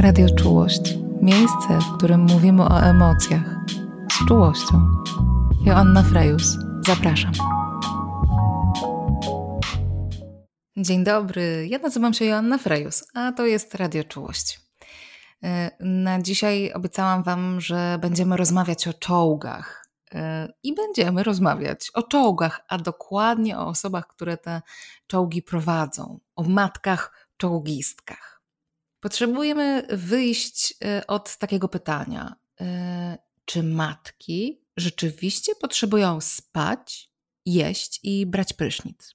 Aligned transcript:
Radio 0.00 0.26
Czułość. 0.34 0.98
Miejsce, 1.22 1.78
w 1.80 1.96
którym 1.96 2.20
mówimy 2.20 2.62
o 2.62 2.80
emocjach. 2.80 3.56
Z 4.12 4.28
czułością. 4.28 4.88
Joanna 5.66 6.02
Frejus. 6.02 6.56
Zapraszam. 6.86 7.32
Dzień 10.76 11.04
dobry. 11.04 11.66
Ja 11.68 11.78
nazywam 11.78 12.14
się 12.14 12.24
Joanna 12.24 12.58
Frejus, 12.58 13.04
a 13.14 13.32
to 13.32 13.46
jest 13.46 13.74
Radio 13.74 14.04
Czułość. 14.04 14.60
E, 15.42 15.70
na 15.80 16.22
dzisiaj 16.22 16.72
obiecałam 16.72 17.22
Wam, 17.22 17.60
że 17.60 17.98
będziemy 18.00 18.36
rozmawiać 18.36 18.88
o 18.88 18.92
czołgach. 18.92 19.88
E, 20.14 20.48
I 20.62 20.74
będziemy 20.74 21.22
rozmawiać 21.22 21.90
o 21.94 22.02
czołgach, 22.02 22.60
a 22.68 22.78
dokładnie 22.78 23.58
o 23.58 23.66
osobach, 23.66 24.06
które 24.06 24.36
te 24.36 24.62
czołgi 25.06 25.42
prowadzą, 25.42 26.18
o 26.36 26.42
matkach 26.42 27.28
czołgistkach. 27.36 28.33
Potrzebujemy 29.04 29.86
wyjść 29.90 30.74
e, 30.84 31.06
od 31.06 31.36
takiego 31.36 31.68
pytania: 31.68 32.36
e, 32.60 33.18
czy 33.44 33.62
matki 33.62 34.60
rzeczywiście 34.76 35.54
potrzebują 35.54 36.20
spać, 36.20 37.10
jeść 37.46 38.00
i 38.02 38.26
brać 38.26 38.52
prysznic? 38.52 39.14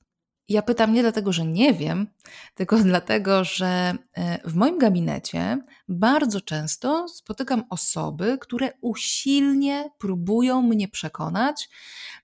Ja 0.49 0.61
pytam 0.61 0.93
nie 0.93 1.01
dlatego, 1.01 1.33
że 1.33 1.45
nie 1.45 1.73
wiem, 1.73 2.07
tylko 2.55 2.77
dlatego, 2.93 3.43
że 3.43 3.93
e, 4.13 4.49
w 4.49 4.55
moim 4.55 4.77
gabinecie 4.77 5.57
bardzo 5.87 6.41
często 6.41 7.07
spotykam 7.07 7.63
osoby, 7.69 8.37
które 8.41 8.71
usilnie 8.81 9.89
próbują 9.97 10.61
mnie 10.61 10.87
przekonać 10.87 11.69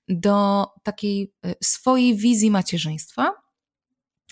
do 0.08 0.66
takiej 0.84 1.34
swojej 1.64 2.16
wizji 2.16 2.52
macierzyństwa 2.52 3.45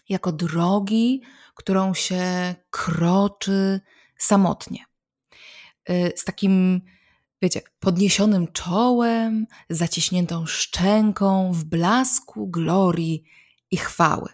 jako 0.09 0.31
drogi, 0.31 1.21
którą 1.55 1.93
się 1.93 2.55
kroczy 2.69 3.81
samotnie. 4.17 4.85
Y, 5.89 6.13
z 6.15 6.23
takim, 6.23 6.81
wiecie, 7.41 7.61
podniesionym 7.79 8.47
czołem, 8.47 9.47
zaciśniętą 9.69 10.45
szczęką, 10.45 11.53
w 11.53 11.63
blasku 11.63 12.47
glorii 12.47 13.23
i 13.71 13.77
chwały. 13.77 14.29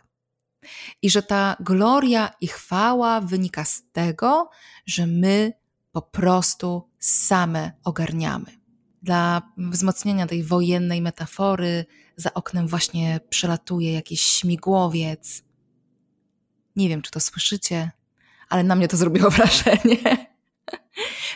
I 1.02 1.10
że 1.10 1.24
ta 1.24 1.56
gloria 1.60 2.32
i 2.42 2.48
chwała 2.48 3.22
wynika 3.22 3.66
z 3.66 3.84
tego, 3.92 4.50
że 4.86 5.08
my 5.08 5.54
po 5.92 6.02
prostu 6.02 6.90
same 7.00 7.72
ogarniamy. 7.84 8.60
Dla 9.02 9.42
wzmocnienia 9.58 10.28
tej 10.28 10.44
wojennej 10.44 11.02
metafory 11.02 11.86
za 12.16 12.34
oknem 12.34 12.68
właśnie 12.68 13.20
przelatuje 13.30 13.94
jakiś 13.94 14.22
śmigłowiec, 14.22 15.44
nie 16.80 16.90
wiem, 16.90 17.02
czy 17.02 17.12
to 17.12 17.20
słyszycie, 17.20 17.92
ale 18.50 18.64
na 18.64 18.76
mnie 18.76 18.88
to 18.88 18.98
zrobiło 18.98 19.30
wrażenie. 19.40 20.28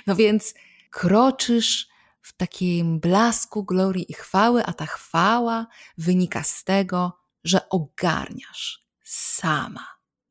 No 0.08 0.16
więc 0.16 0.54
kroczysz 0.90 1.88
w 2.22 2.34
takim 2.38 3.00
blasku 3.00 3.64
glorii 3.64 4.12
i 4.12 4.14
chwały, 4.14 4.66
a 4.66 4.74
ta 4.74 4.86
chwała 4.86 5.68
wynika 5.98 6.44
z 6.44 6.64
tego, 6.64 7.20
że 7.44 7.70
ogarniasz 7.70 8.86
sama. 9.04 9.88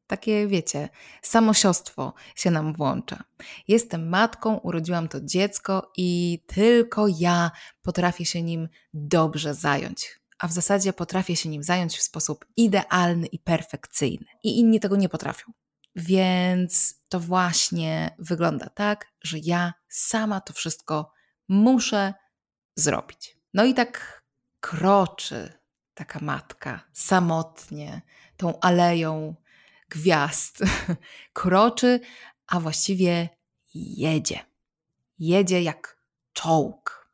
Takie, 0.06 0.46
wiecie, 0.46 0.88
samosiostwo 1.22 2.14
się 2.36 2.50
nam 2.50 2.72
włącza. 2.72 3.24
Jestem 3.68 4.08
matką, 4.08 4.56
urodziłam 4.56 5.08
to 5.08 5.20
dziecko 5.20 5.92
i 5.96 6.38
tylko 6.46 7.06
ja 7.18 7.50
potrafię 7.82 8.24
się 8.24 8.42
nim 8.42 8.68
dobrze 8.94 9.54
zająć 9.54 10.21
a 10.42 10.48
w 10.48 10.52
zasadzie 10.52 10.92
potrafię 10.92 11.36
się 11.36 11.48
nim 11.48 11.62
zająć 11.62 11.96
w 11.96 12.02
sposób 12.02 12.46
idealny 12.56 13.26
i 13.26 13.38
perfekcyjny. 13.38 14.26
I 14.42 14.58
inni 14.58 14.80
tego 14.80 14.96
nie 14.96 15.08
potrafią. 15.08 15.52
Więc 15.96 16.94
to 17.08 17.20
właśnie 17.20 18.16
wygląda 18.18 18.68
tak, 18.68 19.12
że 19.20 19.38
ja 19.38 19.72
sama 19.88 20.40
to 20.40 20.52
wszystko 20.52 21.12
muszę 21.48 22.14
zrobić. 22.76 23.36
No 23.54 23.64
i 23.64 23.74
tak 23.74 24.24
kroczy 24.60 25.52
taka 25.94 26.18
matka 26.22 26.80
samotnie 26.92 28.02
tą 28.36 28.60
aleją 28.60 29.34
gwiazd. 29.88 30.58
kroczy, 31.32 32.00
a 32.46 32.60
właściwie 32.60 33.28
jedzie. 33.74 34.40
Jedzie 35.18 35.62
jak 35.62 36.02
czołg. 36.32 37.10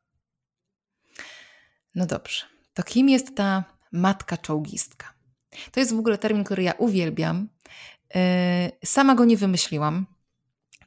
No 1.95 2.05
dobrze 2.05 2.58
to 2.73 2.83
kim 2.83 3.09
jest 3.09 3.35
ta 3.35 3.63
matka 3.91 4.37
czołgistka? 4.37 5.13
To 5.71 5.79
jest 5.79 5.95
w 5.95 5.99
ogóle 5.99 6.17
termin, 6.17 6.43
który 6.43 6.63
ja 6.63 6.73
uwielbiam. 6.73 7.49
E, 8.15 8.71
sama 8.85 9.15
go 9.15 9.25
nie 9.25 9.37
wymyśliłam. 9.37 10.05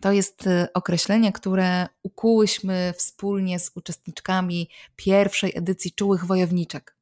To 0.00 0.12
jest 0.12 0.46
e, 0.46 0.68
określenie, 0.74 1.32
które 1.32 1.86
ukułyśmy 2.02 2.94
wspólnie 2.96 3.58
z 3.58 3.70
uczestniczkami 3.74 4.68
pierwszej 4.96 5.52
edycji 5.54 5.92
Czułych 5.92 6.24
Wojowniczek. 6.24 6.96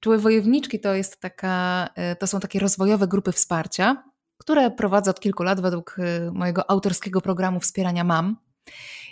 Czułe 0.00 0.18
Wojowniczki 0.18 0.80
to, 0.80 0.94
jest 0.94 1.20
taka, 1.20 1.88
e, 1.94 2.16
to 2.16 2.26
są 2.26 2.40
takie 2.40 2.58
rozwojowe 2.58 3.08
grupy 3.08 3.32
wsparcia, 3.32 4.04
które 4.38 4.70
prowadzę 4.70 5.10
od 5.10 5.20
kilku 5.20 5.42
lat 5.42 5.60
według 5.60 5.96
mojego 6.32 6.70
autorskiego 6.70 7.20
programu 7.20 7.60
wspierania 7.60 8.04
mam. 8.04 8.36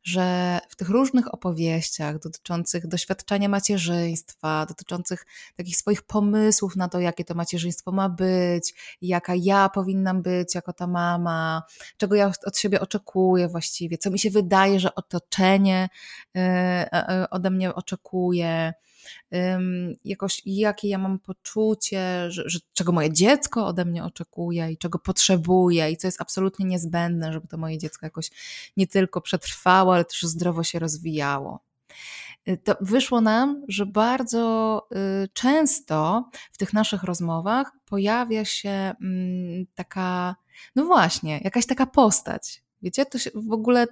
że 0.03 0.59
w 0.69 0.77
tych 0.77 0.89
różnych 0.89 1.35
opowieściach 1.35 2.19
dotyczących 2.19 2.87
doświadczenia 2.87 3.49
macierzyństwa, 3.49 4.67
dotyczących 4.67 5.27
takich 5.57 5.77
swoich 5.77 6.03
pomysłów 6.03 6.77
na 6.77 6.89
to, 6.89 7.01
jakie 7.01 7.25
to 7.25 7.35
macierzyństwo 7.35 7.93
ma 7.93 8.09
być, 8.09 8.75
jaka 9.03 9.33
ja 9.37 9.69
powinnam 9.69 10.23
być 10.23 10.55
jako 10.55 10.73
ta 10.73 10.87
mama, 10.87 11.63
czego 11.97 12.15
ja 12.15 12.33
od 12.47 12.59
siebie 12.59 12.81
oczekuję 12.81 13.49
właściwie, 13.49 13.99
co 13.99 14.11
mi 14.11 14.19
się 14.19 14.31
wydaje, 14.31 14.81
że 14.81 14.95
otoczenie 14.95 15.89
y, 16.37 16.41
ode 17.31 17.51
mnie 17.51 17.75
oczekuje 17.75 18.75
jakoś 20.05 20.43
jakie 20.47 20.89
ja 20.89 20.99
mam 20.99 21.19
poczucie, 21.19 21.64
że, 22.29 22.43
że, 22.47 22.59
czego 22.73 22.93
moje 22.93 23.13
dziecko 23.13 23.67
ode 23.67 23.85
mnie 23.85 24.05
oczekuje 24.05 24.73
i 24.73 24.79
czego 24.79 24.99
potrzebuje 24.99 25.91
i 25.91 25.97
co 25.97 26.07
jest 26.09 26.21
absolutnie 26.21 26.67
niezbędne, 26.67 27.33
żeby 27.33 27.49
to 27.49 27.57
moje 27.57 27.79
dziecko 27.79 28.07
jakoś 28.07 28.31
nie 28.77 28.87
tylko 28.87 29.21
przetrwało, 29.21 29.95
ale 29.95 30.05
też 30.05 30.23
zdrowo 30.23 30.65
się 30.65 30.79
rozwijało. 30.79 31.65
Y, 32.49 32.57
to 32.57 32.77
wyszło 32.81 33.21
nam, 33.21 33.63
że 33.69 33.87
bardzo 33.87 34.83
y, 35.25 35.29
często 35.33 36.31
w 36.53 36.59
tych 36.59 36.73
naszych 36.73 37.03
rozmowach 37.03 37.73
pojawia 37.85 38.45
się 38.45 38.71
mm, 38.71 39.67
taka, 39.75 40.37
no 40.77 40.85
właśnie, 40.85 41.41
jakaś 41.45 41.67
taka 41.67 41.87
postać, 41.87 42.64
Wiecie, 42.85 43.07
to 43.07 43.19
się 43.19 43.31
w 43.35 43.53
ogóle 43.53 43.87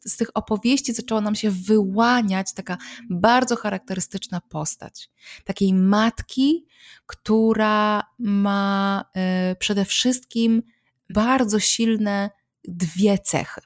z 0.00 0.16
tych 0.16 0.30
opowieści 0.34 0.92
zaczęła 0.92 1.20
nam 1.20 1.34
się 1.34 1.50
wyłaniać 1.50 2.52
taka 2.52 2.78
bardzo 3.10 3.56
charakterystyczna 3.56 4.40
postać. 4.40 5.10
Takiej 5.44 5.74
matki, 5.74 6.66
która 7.06 8.02
ma 8.18 9.04
y, 9.52 9.56
przede 9.56 9.84
wszystkim 9.84 10.62
bardzo 11.10 11.60
silne 11.60 12.30
dwie 12.64 13.18
cechy. 13.18 13.60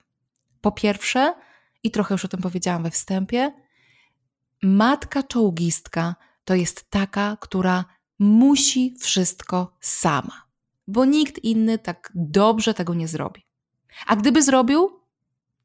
Po 0.61 0.73
pierwsze, 0.73 1.35
i 1.83 1.91
trochę 1.91 2.15
już 2.15 2.25
o 2.25 2.29
tym 2.29 2.41
powiedziałam 2.41 2.83
we 2.83 2.91
wstępie, 2.91 3.53
matka 4.63 5.23
czołgistka 5.23 6.15
to 6.45 6.55
jest 6.55 6.91
taka, 6.91 7.37
która 7.41 7.85
musi 8.19 8.95
wszystko 9.01 9.77
sama, 9.81 10.43
bo 10.87 11.05
nikt 11.05 11.45
inny 11.45 11.79
tak 11.79 12.13
dobrze 12.15 12.75
tego 12.75 12.95
nie 12.95 13.09
zrobi. 13.09 13.48
A 14.07 14.17
gdyby 14.17 14.43
zrobił, 14.43 15.01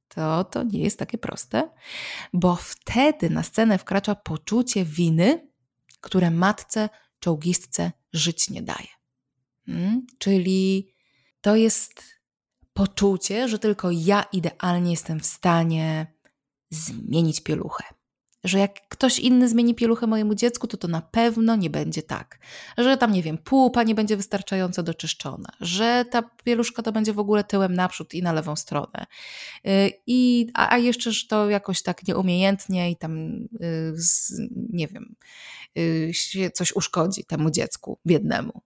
to 0.08 0.44
to 0.44 0.64
nie 0.64 0.80
jest 0.80 1.00
takie 1.00 1.18
proste, 1.18 1.70
bo 2.34 2.56
wtedy 2.56 3.30
na 3.30 3.44
scenę 3.44 3.78
wkracza 3.78 4.16
poczucie 4.16 4.86
winy, 4.86 5.48
które 6.02 6.32
matce 6.32 6.90
czołgistce 7.20 7.92
żyć 8.14 8.50
nie 8.50 8.62
daje. 8.62 8.88
Hmm? 9.66 10.06
Czyli 10.18 10.94
to 11.42 11.56
jest 11.56 12.04
poczucie, 12.74 13.48
że 13.48 13.60
tylko 13.60 13.92
ja 13.92 14.24
idealnie 14.24 14.92
jestem 14.92 15.20
w 15.20 15.26
stanie 15.26 16.08
zmienić 16.70 17.42
pieluchę, 17.42 17.84
że 18.44 18.60
jak 18.60 18.88
ktoś 18.90 19.20
inny 19.20 19.50
zmieni 19.50 19.76
pieluchę 19.76 20.08
mojemu 20.08 20.36
dziecku, 20.36 20.68
to 20.68 20.78
to 20.78 20.88
na 20.88 21.02
pewno 21.02 21.56
nie 21.56 21.70
będzie 21.70 22.04
tak. 22.04 22.40
Że 22.78 22.98
tam, 22.98 23.14
nie 23.14 23.24
wiem, 23.24 23.38
pupa 23.38 23.84
nie 23.84 23.96
będzie 23.96 24.18
wystarczająco 24.18 24.84
doczyszczona, 24.84 25.50
że 25.60 26.06
ta 26.12 26.24
pieluszka 26.44 26.84
to 26.84 26.92
będzie 26.92 27.14
w 27.14 27.20
ogóle 27.20 27.44
tyłem 27.44 27.74
naprzód 27.74 28.14
i 28.14 28.22
na 28.22 28.34
lewą 28.34 28.56
stronę. 28.56 29.06
Y, 29.68 29.92
I, 30.08 30.48
a, 30.54 30.74
a 30.74 30.78
jeszcze, 30.78 31.12
że 31.12 31.28
to 31.28 31.50
jakoś 31.50 31.82
tak 31.82 32.08
nieumiejętnie 32.08 32.92
i 32.92 32.96
tam, 32.96 33.18
y, 33.62 33.94
nie 34.70 34.88
wiem, 34.88 35.16
y, 35.78 36.12
się 36.14 36.52
coś 36.52 36.72
uszkodzi 36.72 37.26
temu 37.26 37.52
dziecku 37.52 38.00
biednemu. 38.06 38.62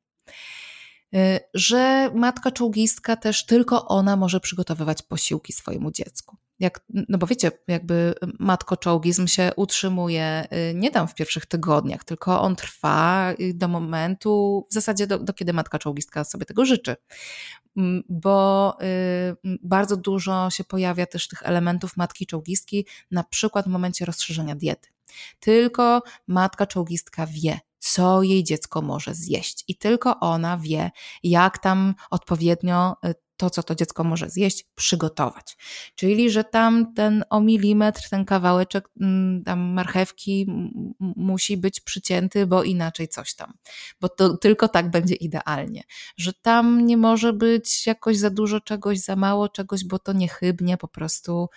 Że 1.54 2.12
matka 2.16 2.52
czołgistka 2.52 3.16
też 3.16 3.46
tylko 3.46 3.88
ona 3.88 4.16
może 4.16 4.40
przygotowywać 4.40 5.02
posiłki 5.02 5.54
swojemu 5.54 5.92
dziecku 5.92 6.38
jak, 6.60 6.86
no 6.90 7.18
bo 7.18 7.28
wiecie, 7.28 7.52
jakby 7.68 8.14
matkoczołgizm 8.40 9.28
się 9.28 9.52
utrzymuje 9.56 10.48
y, 10.72 10.76
nie 10.76 10.92
tam 10.92 11.08
w 11.08 11.16
pierwszych 11.16 11.46
tygodniach, 11.46 12.04
tylko 12.04 12.42
on 12.42 12.56
trwa 12.56 13.34
y, 13.40 13.54
do 13.54 13.68
momentu, 13.68 14.66
w 14.70 14.74
zasadzie 14.74 15.08
do, 15.08 15.20
do 15.20 15.34
kiedy 15.34 15.54
matka 15.54 15.80
czołgistka 15.80 16.24
sobie 16.24 16.46
tego 16.46 16.66
życzy. 16.66 16.96
Mm, 17.78 18.04
bo 18.10 18.78
y, 18.82 19.58
bardzo 19.64 19.98
dużo 19.98 20.50
się 20.50 20.64
pojawia 20.64 21.06
też 21.06 21.28
tych 21.28 21.44
elementów 21.44 21.98
matki 21.98 22.28
czołgistki, 22.28 22.88
na 23.12 23.24
przykład 23.24 23.66
w 23.66 23.70
momencie 23.70 24.06
rozszerzenia 24.06 24.56
diety. 24.56 24.90
Tylko 25.40 26.02
matka 26.28 26.66
czołgistka 26.66 27.28
wie, 27.28 27.60
co 27.80 28.24
jej 28.24 28.44
dziecko 28.44 28.82
może 28.82 29.14
zjeść. 29.14 29.64
I 29.68 29.76
tylko 29.76 30.20
ona 30.20 30.58
wie, 30.58 30.92
jak 31.24 31.58
tam 31.58 31.96
odpowiednio 32.10 32.96
to, 33.38 33.50
co 33.50 33.64
to 33.64 33.76
dziecko 33.76 34.04
może 34.04 34.30
zjeść, 34.30 34.66
przygotować. 34.76 35.58
Czyli, 35.96 36.32
że 36.32 36.44
tam 36.44 36.94
ten 36.94 37.24
o 37.30 37.42
milimetr, 37.42 38.10
ten 38.10 38.26
kawałeczek 38.26 38.90
mm, 39.02 39.44
tam 39.44 39.60
marchewki 39.60 40.48
musi 41.00 41.58
być 41.58 41.80
przycięty, 41.80 42.48
bo 42.48 42.64
inaczej 42.64 43.08
coś 43.08 43.36
tam. 43.36 43.54
Bo 44.02 44.10
to 44.10 44.38
tylko 44.38 44.68
tak 44.68 44.92
będzie 44.92 45.16
idealnie. 45.16 45.84
Że 46.18 46.34
tam 46.34 46.86
nie 46.86 46.98
może 46.98 47.34
być 47.34 47.88
jakoś 47.88 48.18
za 48.18 48.30
dużo 48.30 48.62
czegoś, 48.62 49.00
za 49.00 49.16
mało 49.16 49.50
czegoś, 49.50 49.86
bo 49.86 50.00
to 50.00 50.14
niechybnie 50.14 50.78
po 50.78 50.88
prostu 50.88 51.50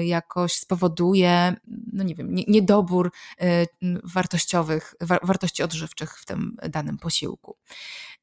y, 0.00 0.04
jakoś 0.04 0.52
spowoduje, 0.52 1.56
no 1.92 2.04
nie 2.04 2.14
wiem, 2.14 2.34
niedobór 2.34 3.12
y, 3.42 3.66
wartościowych, 4.04 4.94
wartości 5.00 5.62
odżywczych 5.62 6.18
w 6.18 6.26
tym 6.26 6.56
danym 6.70 6.98
posiłku. 6.98 7.56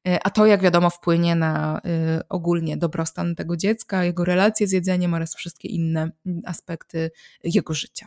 Y, 0.08 0.18
a 0.22 0.30
to, 0.30 0.46
jak 0.46 0.62
wiadomo, 0.62 0.90
wpłynie 0.90 1.34
na 1.34 1.80
ogólnie 2.28 2.44
ogólnie 2.44 2.76
dobrostan 2.76 3.34
tego 3.34 3.56
dziecka, 3.56 4.04
jego 4.04 4.24
relacje 4.24 4.66
z 4.66 4.72
jedzeniem 4.72 5.14
oraz 5.14 5.34
wszystkie 5.34 5.68
inne 5.68 6.10
aspekty 6.44 7.10
jego 7.44 7.74
życia. 7.74 8.06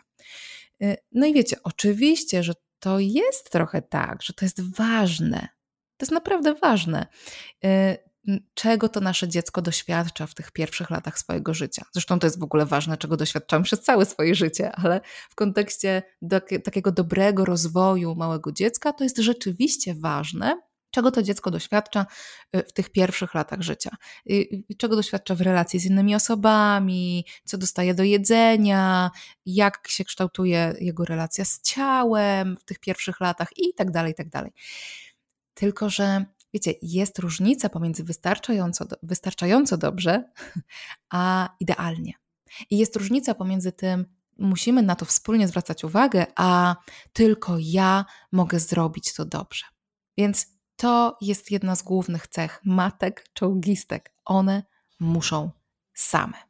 Y, 0.84 0.98
no 1.12 1.26
i 1.26 1.34
wiecie, 1.34 1.56
oczywiście, 1.64 2.44
że 2.44 2.54
to 2.80 3.00
jest 3.00 3.52
trochę 3.52 3.82
tak, 3.82 4.24
że 4.24 4.34
to 4.34 4.46
jest 4.46 4.76
ważne. 4.76 5.48
To 5.98 6.04
jest 6.04 6.12
naprawdę 6.12 6.54
ważne. 6.54 7.08
Y, 7.66 7.98
czego 8.54 8.90
to 8.90 9.00
nasze 9.00 9.28
dziecko 9.28 9.62
doświadcza 9.62 10.28
w 10.28 10.34
tych 10.34 10.52
pierwszych 10.52 10.90
latach 10.90 11.20
swojego 11.20 11.54
życia. 11.54 11.86
Zresztą 11.94 12.20
to 12.20 12.28
jest 12.28 12.40
w 12.40 12.44
ogóle 12.44 12.66
ważne, 12.66 12.98
czego 12.98 13.18
doświadczamy 13.18 13.64
przez 13.64 13.82
całe 13.82 14.06
swoje 14.06 14.36
życie, 14.36 14.72
ale 14.72 15.02
w 15.30 15.36
kontekście 15.36 16.04
takiego 16.64 16.92
dobrego 16.92 17.46
rozwoju 17.46 18.16
małego 18.16 18.52
dziecka 18.52 18.94
to 18.94 19.04
jest 19.04 19.18
rzeczywiście 19.18 19.96
ważne, 19.96 20.62
czego 20.92 21.12
to 21.12 21.24
dziecko 21.24 21.52
doświadcza 21.52 22.06
y, 22.56 22.64
w 22.64 22.74
tych 22.74 22.90
pierwszych 22.90 23.34
latach 23.34 23.62
życia, 23.62 23.90
y, 24.30 24.34
y, 24.72 24.76
czego 24.78 24.96
doświadcza 24.96 25.36
w 25.36 25.42
relacji 25.42 25.80
z 25.80 25.86
innymi 25.86 26.16
osobami, 26.16 27.26
co 27.46 27.58
dostaje 27.58 27.94
do 27.94 28.04
jedzenia, 28.04 29.12
jak 29.46 29.88
się 29.88 30.04
kształtuje 30.06 30.74
jego 30.80 31.06
relacja 31.06 31.46
z 31.46 31.62
ciałem 31.62 32.58
w 32.58 32.64
tych 32.64 32.80
pierwszych 32.80 33.20
latach 33.20 33.48
i 33.58 33.74
tak 33.74 33.92
dalej, 33.92 34.16
tak 34.16 34.30
dalej. 34.30 34.52
Tylko, 35.54 35.90
że 35.90 36.26
wiecie, 36.54 36.74
jest 36.82 37.20
różnica 37.20 37.70
pomiędzy 37.70 38.04
wystarczająco, 38.04 38.86
wystarczająco 39.04 39.78
dobrze, 39.78 40.32
a 41.10 41.50
idealnie. 41.60 42.14
I 42.70 42.78
jest 42.78 42.96
różnica 42.96 43.34
pomiędzy 43.34 43.72
tym, 43.72 44.06
musimy 44.38 44.82
na 44.82 44.96
to 44.96 45.06
wspólnie 45.06 45.48
zwracać 45.48 45.84
uwagę, 45.84 46.26
a 46.36 46.76
tylko 47.14 47.58
ja 47.60 48.06
mogę 48.32 48.60
zrobić 48.60 49.14
to 49.14 49.26
dobrze. 49.26 49.66
Więc 50.18 50.57
to 50.78 51.18
jest 51.22 51.52
jedna 51.52 51.76
z 51.76 51.84
głównych 51.84 52.28
cech 52.28 52.62
matek 52.66 53.26
czołgistek. 53.34 54.14
One 54.26 54.64
muszą 55.00 55.52
same. 55.94 56.48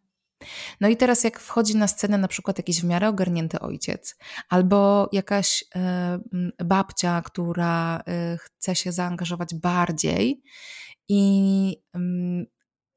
No 0.81 0.87
i 0.87 0.97
teraz, 0.97 1.23
jak 1.23 1.39
wchodzi 1.39 1.77
na 1.77 1.87
scenę 1.87 2.17
na 2.17 2.27
przykład 2.27 2.57
jakiś 2.57 2.81
w 2.81 2.83
miarę 2.83 3.09
ogarnięty 3.09 3.59
ojciec, 3.59 4.15
albo 4.49 5.09
jakaś 5.11 5.63
y, 6.59 6.65
babcia, 6.65 7.21
która 7.21 7.99
y, 7.99 8.37
chce 8.37 8.75
się 8.75 8.91
zaangażować 8.91 9.55
bardziej 9.55 10.43
i 11.09 11.81
y, 11.95 11.99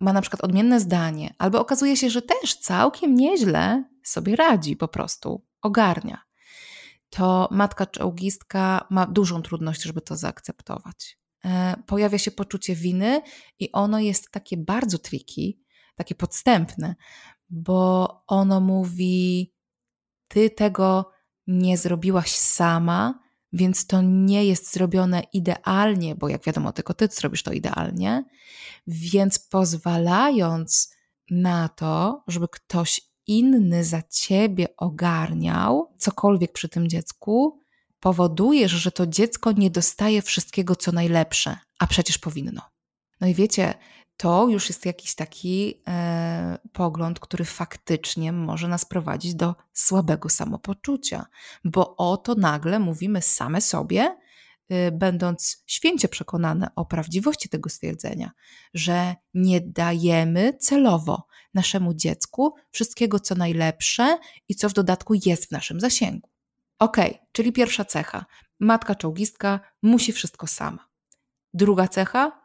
ma 0.00 0.12
na 0.12 0.21
przykład 0.21 0.44
odmienne 0.44 0.81
zdanie, 0.81 1.35
albo 1.38 1.61
okazuje 1.61 1.97
się, 1.97 2.11
że 2.11 2.23
też 2.23 2.56
całkiem 2.59 3.15
nieźle 3.15 3.85
sobie 4.03 4.37
radzi, 4.37 4.76
po 4.76 4.88
prostu 4.88 5.47
ogarnia, 5.62 6.23
to 7.11 7.49
matka 7.50 7.87
czołgistka 7.87 8.87
ma 8.91 9.06
dużą 9.06 9.43
trudność, 9.43 9.83
żeby 9.83 10.00
to 10.00 10.17
zaakceptować. 10.17 11.19
E, 11.44 11.76
pojawia 11.87 12.19
się 12.19 12.31
poczucie 12.31 12.75
winy 12.75 13.20
i 13.58 13.72
ono 13.72 13.98
jest 13.98 14.31
takie 14.31 14.56
bardzo 14.56 14.98
triki, 14.98 15.60
takie 15.94 16.14
podstępne, 16.14 16.94
bo 17.50 18.08
ono 18.26 18.60
mówi: 18.60 19.52
Ty 20.28 20.50
tego 20.50 21.10
nie 21.46 21.78
zrobiłaś 21.78 22.31
sama, 22.31 23.20
więc 23.52 23.87
to 23.87 24.02
nie 24.02 24.44
jest 24.44 24.72
zrobione 24.72 25.22
idealnie, 25.32 26.14
bo 26.14 26.28
jak 26.28 26.44
wiadomo, 26.44 26.72
tylko 26.72 26.94
ty 26.94 27.08
zrobisz 27.10 27.42
to 27.42 27.52
idealnie, 27.52 28.25
więc 28.87 29.38
pozwalając 29.38 30.94
na 31.31 31.69
to, 31.69 32.25
żeby 32.26 32.48
ktoś 32.48 33.00
inny 33.26 33.84
za 33.84 34.02
ciebie 34.02 34.66
ogarniał 34.76 35.94
cokolwiek 35.98 36.52
przy 36.52 36.69
tym 36.69 36.88
dziecku, 36.88 37.60
powodujesz, 38.00 38.73
że 38.73 38.93
to 38.93 39.06
dziecko 39.06 39.52
nie 39.52 39.70
dostaje 39.70 40.23
wszystkiego, 40.23 40.76
co 40.76 40.93
najlepsze, 40.93 41.58
a 41.79 41.87
przecież 41.87 42.19
powinno. 42.19 42.62
No 43.20 43.26
i 43.26 43.35
wiecie, 43.35 43.75
to 44.17 44.49
już 44.49 44.69
jest 44.69 44.87
jakiś 44.87 45.14
taki 45.14 45.82
e, 45.88 46.58
pogląd, 46.73 47.20
który 47.20 47.44
faktycznie 47.44 48.32
może 48.32 48.69
nas 48.69 48.85
prowadzić 48.85 49.35
do 49.35 49.55
słabego 49.73 50.29
samopoczucia, 50.29 51.26
bo 51.64 51.97
oto 51.97 52.35
nagle 52.35 52.79
mówimy 52.79 53.23
same 53.23 53.61
sobie, 53.61 54.17
y, 54.73 54.93
będąc 54.93 55.62
święcie 55.67 56.08
przekonane 56.08 56.70
o 56.76 56.85
prawdziwości 56.85 57.49
tego 57.49 57.70
stwierdzenia, 57.70 58.31
że 58.75 59.14
nie 59.35 59.61
dajemy 59.61 60.57
celowo 60.61 61.26
naszemu 61.54 61.95
dziecku 61.95 62.54
wszystkiego, 62.71 63.21
co 63.21 63.35
najlepsze 63.35 64.19
i 64.49 64.54
co 64.54 64.69
w 64.69 64.73
dodatku 64.73 65.14
jest 65.26 65.47
w 65.47 65.50
naszym 65.50 65.80
zasięgu. 65.80 66.29
Ok, 66.80 66.96
czyli 67.32 67.52
pierwsza 67.52 67.84
cecha. 67.84 68.25
Matka 68.60 68.94
czołgistka 68.94 69.60
musi 69.82 70.12
wszystko 70.12 70.46
sama. 70.46 70.88
Druga 71.54 71.88
cecha. 71.88 72.40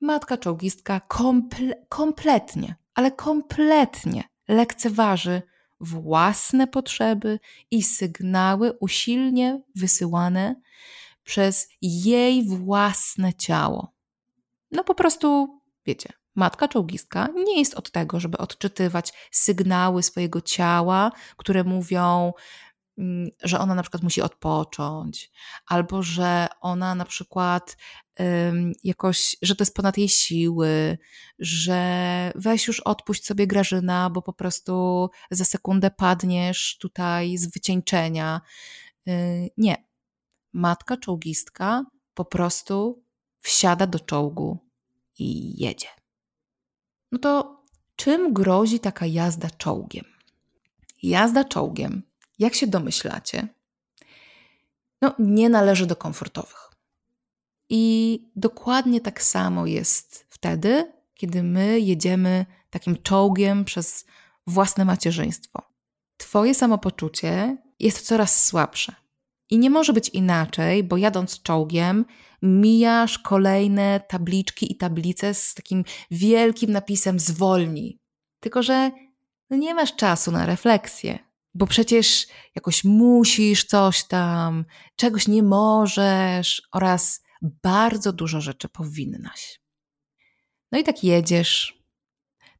Matka 0.00 0.36
czołgistka 0.36 1.00
komple 1.00 1.86
kompletnie, 1.88 2.74
ale 2.94 3.12
kompletnie 3.12 4.24
lekceważy 4.48 5.42
własne 5.80 6.66
potrzeby 6.66 7.40
i 7.70 7.82
sygnały 7.82 8.72
usilnie 8.80 9.62
wysyłane 9.74 10.54
przez 11.24 11.68
jej 11.82 12.48
własne 12.48 13.34
ciało. 13.34 13.92
No 14.70 14.84
po 14.84 14.94
prostu, 14.94 15.60
wiecie, 15.86 16.12
matka 16.34 16.68
czołgistka 16.68 17.28
nie 17.34 17.58
jest 17.58 17.74
od 17.74 17.90
tego, 17.90 18.20
żeby 18.20 18.38
odczytywać 18.38 19.12
sygnały 19.30 20.02
swojego 20.02 20.40
ciała, 20.40 21.12
które 21.36 21.64
mówią: 21.64 22.32
że 23.42 23.58
ona 23.58 23.74
na 23.74 23.82
przykład 23.82 24.02
musi 24.02 24.22
odpocząć, 24.22 25.30
albo 25.66 26.02
że 26.02 26.46
ona 26.60 26.94
na 26.94 27.04
przykład 27.04 27.76
jakoś, 28.84 29.36
że 29.42 29.56
to 29.56 29.62
jest 29.62 29.74
ponad 29.74 29.98
jej 29.98 30.08
siły, 30.08 30.98
że 31.38 32.32
weź 32.34 32.66
już 32.66 32.80
odpuść 32.80 33.26
sobie 33.26 33.46
Grażyna, 33.46 34.10
bo 34.10 34.22
po 34.22 34.32
prostu 34.32 35.08
za 35.30 35.44
sekundę 35.44 35.90
padniesz 35.90 36.78
tutaj 36.80 37.38
z 37.38 37.52
wycieńczenia. 37.52 38.40
Y, 39.08 39.48
nie. 39.56 39.84
Matka 40.52 40.96
czołgistka 40.96 41.84
po 42.14 42.24
prostu 42.24 43.04
wsiada 43.40 43.86
do 43.86 44.00
czołgu 44.00 44.58
i 45.18 45.60
jedzie. 45.62 45.88
No 47.12 47.18
to 47.18 47.62
czym 47.96 48.32
grozi 48.32 48.80
taka 48.80 49.06
jazda 49.06 49.50
czołgiem? 49.50 50.04
Jazda 51.02 51.44
czołgiem 51.44 52.11
jak 52.42 52.54
się 52.54 52.66
domyślacie, 52.66 53.48
no, 55.02 55.14
nie 55.18 55.48
należy 55.48 55.86
do 55.86 55.96
komfortowych. 55.96 56.70
I 57.68 58.24
dokładnie 58.36 59.00
tak 59.00 59.22
samo 59.22 59.66
jest 59.66 60.26
wtedy, 60.28 60.92
kiedy 61.14 61.42
my 61.42 61.80
jedziemy 61.80 62.46
takim 62.70 63.02
czołgiem 63.02 63.64
przez 63.64 64.04
własne 64.46 64.84
macierzyństwo. 64.84 65.62
Twoje 66.16 66.54
samopoczucie 66.54 67.56
jest 67.78 68.06
coraz 68.06 68.44
słabsze. 68.44 68.94
I 69.50 69.58
nie 69.58 69.70
może 69.70 69.92
być 69.92 70.08
inaczej, 70.08 70.84
bo 70.84 70.96
jadąc 70.96 71.42
czołgiem, 71.42 72.04
mijasz 72.42 73.18
kolejne 73.18 74.00
tabliczki 74.08 74.72
i 74.72 74.76
tablice 74.76 75.34
z 75.34 75.54
takim 75.54 75.84
wielkim 76.10 76.72
napisem 76.72 77.18
zwolnij. 77.18 77.98
Tylko, 78.40 78.62
że 78.62 78.90
nie 79.50 79.74
masz 79.74 79.96
czasu 79.96 80.32
na 80.32 80.46
refleksję, 80.46 81.18
bo 81.54 81.66
przecież 81.66 82.26
jakoś 82.54 82.84
musisz 82.84 83.64
coś 83.64 84.04
tam, 84.04 84.64
czegoś 84.96 85.28
nie 85.28 85.42
możesz 85.42 86.62
oraz 86.72 87.22
bardzo 87.40 88.12
dużo 88.12 88.40
rzeczy 88.40 88.68
powinnaś. 88.68 89.60
No 90.72 90.78
i 90.78 90.84
tak 90.84 91.04
jedziesz, 91.04 91.81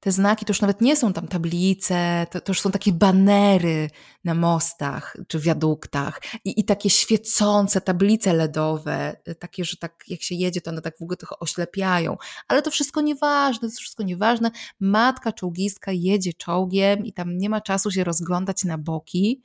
te 0.02 0.12
znaki 0.12 0.44
to 0.44 0.50
już 0.50 0.60
nawet 0.60 0.80
nie 0.80 0.96
są 0.96 1.12
tam 1.12 1.28
tablice, 1.28 2.26
to, 2.30 2.40
to 2.40 2.50
już 2.50 2.60
są 2.60 2.70
takie 2.70 2.92
banery 2.92 3.90
na 4.24 4.34
mostach 4.34 5.16
czy 5.28 5.38
wiaduktach 5.38 6.20
i, 6.44 6.60
i 6.60 6.64
takie 6.64 6.90
świecące 6.90 7.80
tablice 7.80 8.32
LEDowe, 8.32 9.16
takie, 9.38 9.64
że 9.64 9.76
tak 9.76 10.04
jak 10.08 10.22
się 10.22 10.34
jedzie, 10.34 10.60
to 10.60 10.70
one 10.70 10.82
tak 10.82 10.98
w 10.98 11.02
ogóle 11.02 11.16
trochę 11.16 11.38
oślepiają. 11.38 12.16
Ale 12.48 12.62
to 12.62 12.70
wszystko 12.70 13.00
nieważne, 13.00 13.68
to 13.68 13.76
wszystko 13.76 14.02
nieważne. 14.02 14.50
Matka 14.80 15.32
czołgistka 15.32 15.92
jedzie 15.92 16.32
czołgiem 16.32 17.04
i 17.04 17.12
tam 17.12 17.38
nie 17.38 17.50
ma 17.50 17.60
czasu 17.60 17.90
się 17.90 18.04
rozglądać 18.04 18.64
na 18.64 18.78
boki, 18.78 19.42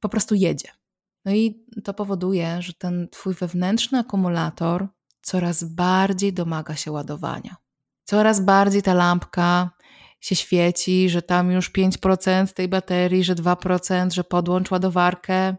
po 0.00 0.08
prostu 0.08 0.34
jedzie. 0.34 0.68
No 1.24 1.32
i 1.32 1.64
to 1.84 1.94
powoduje, 1.94 2.62
że 2.62 2.72
ten 2.72 3.08
twój 3.08 3.34
wewnętrzny 3.34 3.98
akumulator 3.98 4.88
coraz 5.22 5.64
bardziej 5.64 6.32
domaga 6.32 6.76
się 6.76 6.92
ładowania 6.92 7.69
coraz 8.10 8.40
bardziej 8.40 8.82
ta 8.82 8.94
lampka 8.94 9.70
się 10.20 10.36
świeci, 10.36 11.08
że 11.08 11.22
tam 11.22 11.50
już 11.50 11.70
5% 11.70 12.52
tej 12.52 12.68
baterii, 12.68 13.24
że 13.24 13.34
2%, 13.34 14.12
że 14.12 14.24
podłącz 14.24 14.70
ładowarkę. 14.70 15.56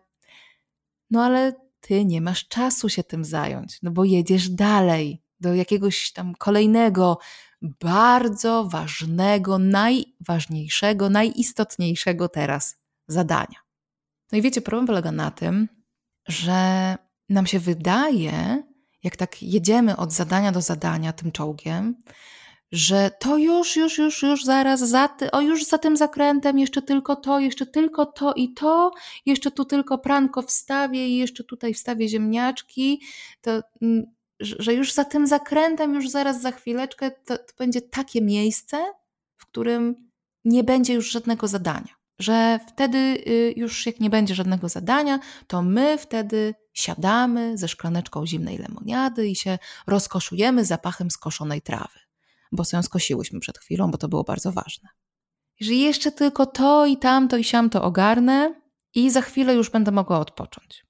No 1.11 1.23
ale 1.23 1.53
ty 1.81 2.05
nie 2.05 2.21
masz 2.21 2.47
czasu 2.47 2.89
się 2.89 3.03
tym 3.03 3.25
zająć, 3.25 3.81
no 3.81 3.91
bo 3.91 4.03
jedziesz 4.03 4.49
dalej 4.49 5.23
do 5.39 5.55
jakiegoś 5.55 6.11
tam 6.11 6.35
kolejnego, 6.35 7.19
bardzo 7.61 8.65
ważnego, 8.65 9.57
najważniejszego, 9.57 11.09
najistotniejszego 11.09 12.29
teraz 12.29 12.77
zadania. 13.07 13.59
No 14.31 14.37
i 14.37 14.41
wiecie, 14.41 14.61
problem 14.61 14.87
polega 14.87 15.11
na 15.11 15.31
tym, 15.31 15.67
że 16.27 16.95
nam 17.29 17.47
się 17.47 17.59
wydaje, 17.59 18.63
jak 19.03 19.17
tak 19.17 19.43
jedziemy 19.43 19.97
od 19.97 20.11
zadania 20.11 20.51
do 20.51 20.61
zadania 20.61 21.13
tym 21.13 21.31
czołgiem, 21.31 21.95
że 22.71 23.11
to 23.19 23.37
już, 23.37 23.75
już, 23.75 23.97
już, 23.97 24.23
już 24.23 24.45
zaraz 24.45 24.79
za, 24.79 25.07
ty, 25.07 25.31
o 25.31 25.41
już 25.41 25.65
za 25.65 25.77
tym 25.77 25.97
zakrętem, 25.97 26.59
jeszcze 26.59 26.81
tylko 26.81 27.15
to, 27.15 27.39
jeszcze 27.39 27.65
tylko 27.65 28.05
to 28.05 28.33
i 28.33 28.53
to, 28.53 28.91
jeszcze 29.25 29.51
tu 29.51 29.65
tylko 29.65 29.97
pranko 29.97 30.41
wstawię 30.41 31.07
i 31.07 31.17
jeszcze 31.17 31.43
tutaj 31.43 31.73
wstawię 31.73 32.07
ziemniaczki, 32.07 33.01
to, 33.41 33.61
mm, 33.81 34.05
że 34.39 34.73
już 34.73 34.93
za 34.93 35.05
tym 35.05 35.27
zakrętem, 35.27 35.93
już 35.93 36.09
zaraz 36.09 36.41
za 36.41 36.51
chwileczkę 36.51 37.11
to, 37.11 37.37
to 37.37 37.53
będzie 37.57 37.81
takie 37.81 38.21
miejsce, 38.21 38.77
w 39.37 39.45
którym 39.45 40.09
nie 40.45 40.63
będzie 40.63 40.93
już 40.93 41.11
żadnego 41.11 41.47
zadania. 41.47 42.01
Że 42.19 42.59
wtedy 42.67 42.97
y, 42.97 43.53
już 43.55 43.85
jak 43.85 43.99
nie 43.99 44.09
będzie 44.09 44.35
żadnego 44.35 44.69
zadania, 44.69 45.19
to 45.47 45.61
my 45.61 45.97
wtedy 45.97 46.55
siadamy 46.73 47.57
ze 47.57 47.67
szklaneczką 47.67 48.27
zimnej 48.27 48.57
lemoniady 48.57 49.27
i 49.27 49.35
się 49.35 49.59
rozkoszujemy 49.87 50.65
zapachem 50.65 51.11
skoszonej 51.11 51.61
trawy 51.61 52.01
bo 52.51 52.65
sobie 52.65 52.83
skosiłyśmy 52.83 53.39
przed 53.39 53.57
chwilą, 53.57 53.91
bo 53.91 53.97
to 53.97 54.07
było 54.07 54.23
bardzo 54.23 54.51
ważne. 54.51 54.89
Że 55.61 55.73
jeszcze 55.73 56.11
tylko 56.11 56.45
to 56.45 56.85
i 56.85 56.97
tamto 56.97 57.37
i 57.37 57.43
siamto 57.43 57.83
ogarnę 57.83 58.61
i 58.95 59.09
za 59.09 59.21
chwilę 59.21 59.53
już 59.53 59.69
będę 59.69 59.91
mogła 59.91 60.19
odpocząć. 60.19 60.85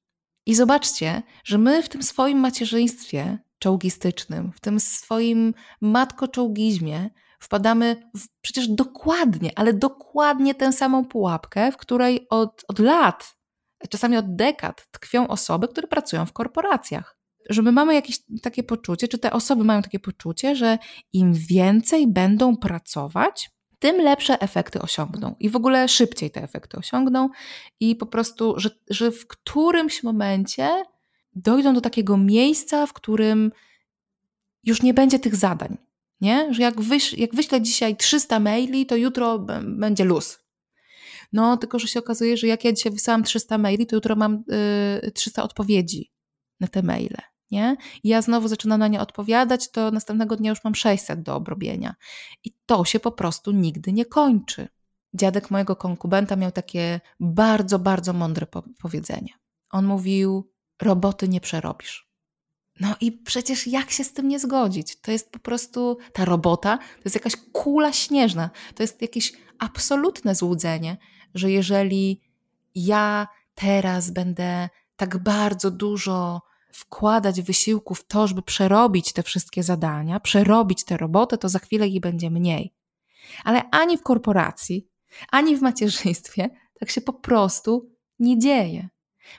I 0.46 0.56
zobaczcie, 0.56 1.24
że 1.44 1.58
my 1.58 1.84
w 1.84 1.90
tym 1.90 2.04
swoim 2.04 2.40
macierzyństwie 2.40 3.38
czołgistycznym, 3.60 4.52
w 4.56 4.60
tym 4.60 4.80
swoim 4.80 5.54
matko-czołgizmie 5.82 7.10
wpadamy 7.40 8.10
w 8.18 8.28
przecież 8.42 8.68
dokładnie, 8.68 9.52
ale 9.56 9.74
dokładnie 9.74 10.56
tę 10.56 10.74
samą 10.74 11.06
pułapkę, 11.06 11.72
w 11.72 11.78
której 11.78 12.28
od, 12.30 12.66
od 12.68 12.80
lat, 12.80 13.36
czasami 13.90 14.18
od 14.18 14.36
dekad 14.36 14.88
tkwią 14.92 15.28
osoby, 15.28 15.68
które 15.68 15.88
pracują 15.88 16.26
w 16.26 16.34
korporacjach 16.34 17.21
że 17.50 17.62
my 17.62 17.72
mamy 17.72 17.94
jakieś 17.94 18.20
takie 18.42 18.64
poczucie, 18.64 19.08
czy 19.08 19.18
te 19.18 19.32
osoby 19.32 19.64
mają 19.64 19.82
takie 19.82 20.00
poczucie, 20.00 20.56
że 20.56 20.78
im 21.14 21.34
więcej 21.34 22.08
będą 22.08 22.58
pracować, 22.58 23.52
tym 23.80 23.98
lepsze 23.98 24.42
efekty 24.42 24.82
osiągną 24.82 25.36
i 25.40 25.50
w 25.50 25.56
ogóle 25.56 25.88
szybciej 25.88 26.32
te 26.32 26.44
efekty 26.44 26.78
osiągną 26.78 27.30
i 27.80 27.96
po 27.96 28.06
prostu, 28.06 28.54
że, 28.58 28.70
że 28.90 29.12
w 29.12 29.28
którymś 29.28 30.04
momencie 30.04 30.84
dojdą 31.36 31.74
do 31.74 31.82
takiego 31.82 32.18
miejsca, 32.18 32.86
w 32.86 32.94
którym 32.94 33.52
już 34.64 34.82
nie 34.82 34.94
będzie 34.94 35.20
tych 35.20 35.36
zadań. 35.36 35.78
Nie? 36.22 36.54
Że 36.54 36.62
jak, 36.62 36.82
wyś, 36.82 37.14
jak 37.14 37.36
wyślę 37.36 37.62
dzisiaj 37.62 37.96
300 37.96 38.40
maili, 38.40 38.86
to 38.86 38.96
jutro 38.96 39.40
będzie 39.64 40.04
luz. 40.04 40.40
No, 41.34 41.58
tylko 41.58 41.80
że 41.80 41.88
się 41.88 42.00
okazuje, 42.00 42.38
że 42.38 42.48
jak 42.48 42.66
ja 42.66 42.74
dzisiaj 42.74 42.92
wysłałam 42.92 43.24
300 43.24 43.58
maili, 43.58 43.86
to 43.86 43.96
jutro 43.96 44.16
mam 44.16 44.44
y, 45.04 45.12
300 45.12 45.44
odpowiedzi 45.44 46.12
na 46.62 46.68
te 46.68 46.84
maile 46.84 47.32
nie? 47.52 47.78
I 48.04 48.10
ja 48.10 48.22
znowu 48.22 48.48
zaczynam 48.48 48.80
na 48.80 48.88
nie 48.88 49.02
odpowiadać, 49.02 49.72
to 49.72 49.92
następnego 49.92 50.36
dnia 50.36 50.50
już 50.50 50.64
mam 50.64 50.76
600 50.76 51.22
do 51.22 51.36
obrobienia. 51.36 51.96
I 52.44 52.54
to 52.66 52.86
się 52.86 53.00
po 53.00 53.12
prostu 53.12 53.52
nigdy 53.52 53.94
nie 53.94 54.06
kończy. 54.06 54.68
Dziadek 55.14 55.52
mojego 55.52 55.76
konkubenta 55.76 56.36
miał 56.36 56.52
takie 56.52 57.02
bardzo, 57.20 57.80
bardzo 57.80 58.14
mądre 58.14 58.46
po 58.46 58.64
powiedzenie. 58.82 59.34
On 59.70 59.86
mówił: 59.86 60.52
Roboty 60.82 61.28
nie 61.28 61.42
przerobisz. 61.42 62.12
No 62.80 62.96
i 63.02 63.12
przecież 63.12 63.68
jak 63.68 63.92
się 63.92 64.04
z 64.04 64.14
tym 64.14 64.28
nie 64.28 64.40
zgodzić? 64.40 65.02
To 65.02 65.12
jest 65.12 65.32
po 65.32 65.40
prostu 65.40 65.98
ta 66.14 66.26
robota, 66.26 66.78
to 66.78 67.02
jest 67.06 67.16
jakaś 67.16 67.34
kula 67.52 67.94
śnieżna, 67.94 68.50
to 68.76 68.84
jest 68.84 69.02
jakieś 69.02 69.34
absolutne 69.60 70.36
złudzenie, 70.36 70.98
że 71.34 71.52
jeżeli 71.52 72.22
ja 72.76 73.28
teraz 73.56 74.12
będę 74.12 74.70
tak 74.96 75.18
bardzo 75.18 75.72
dużo 75.72 76.42
wkładać 76.74 77.42
wysiłku 77.42 77.96
w 77.96 78.08
to, 78.08 78.28
żeby 78.28 78.42
przerobić 78.42 79.14
te 79.14 79.24
wszystkie 79.24 79.64
zadania, 79.64 80.20
przerobić 80.20 80.84
tę 80.84 80.98
robotę, 80.98 81.38
to 81.38 81.50
za 81.50 81.60
chwilę 81.60 81.88
jej 81.88 82.00
będzie 82.00 82.32
mniej. 82.32 82.74
Ale 83.44 83.70
ani 83.70 83.98
w 83.98 84.04
korporacji, 84.04 84.88
ani 85.32 85.58
w 85.58 85.62
macierzyństwie 85.62 86.50
tak 86.80 86.90
się 86.90 87.02
po 87.02 87.14
prostu 87.14 87.90
nie 88.20 88.40
dzieje. 88.40 88.90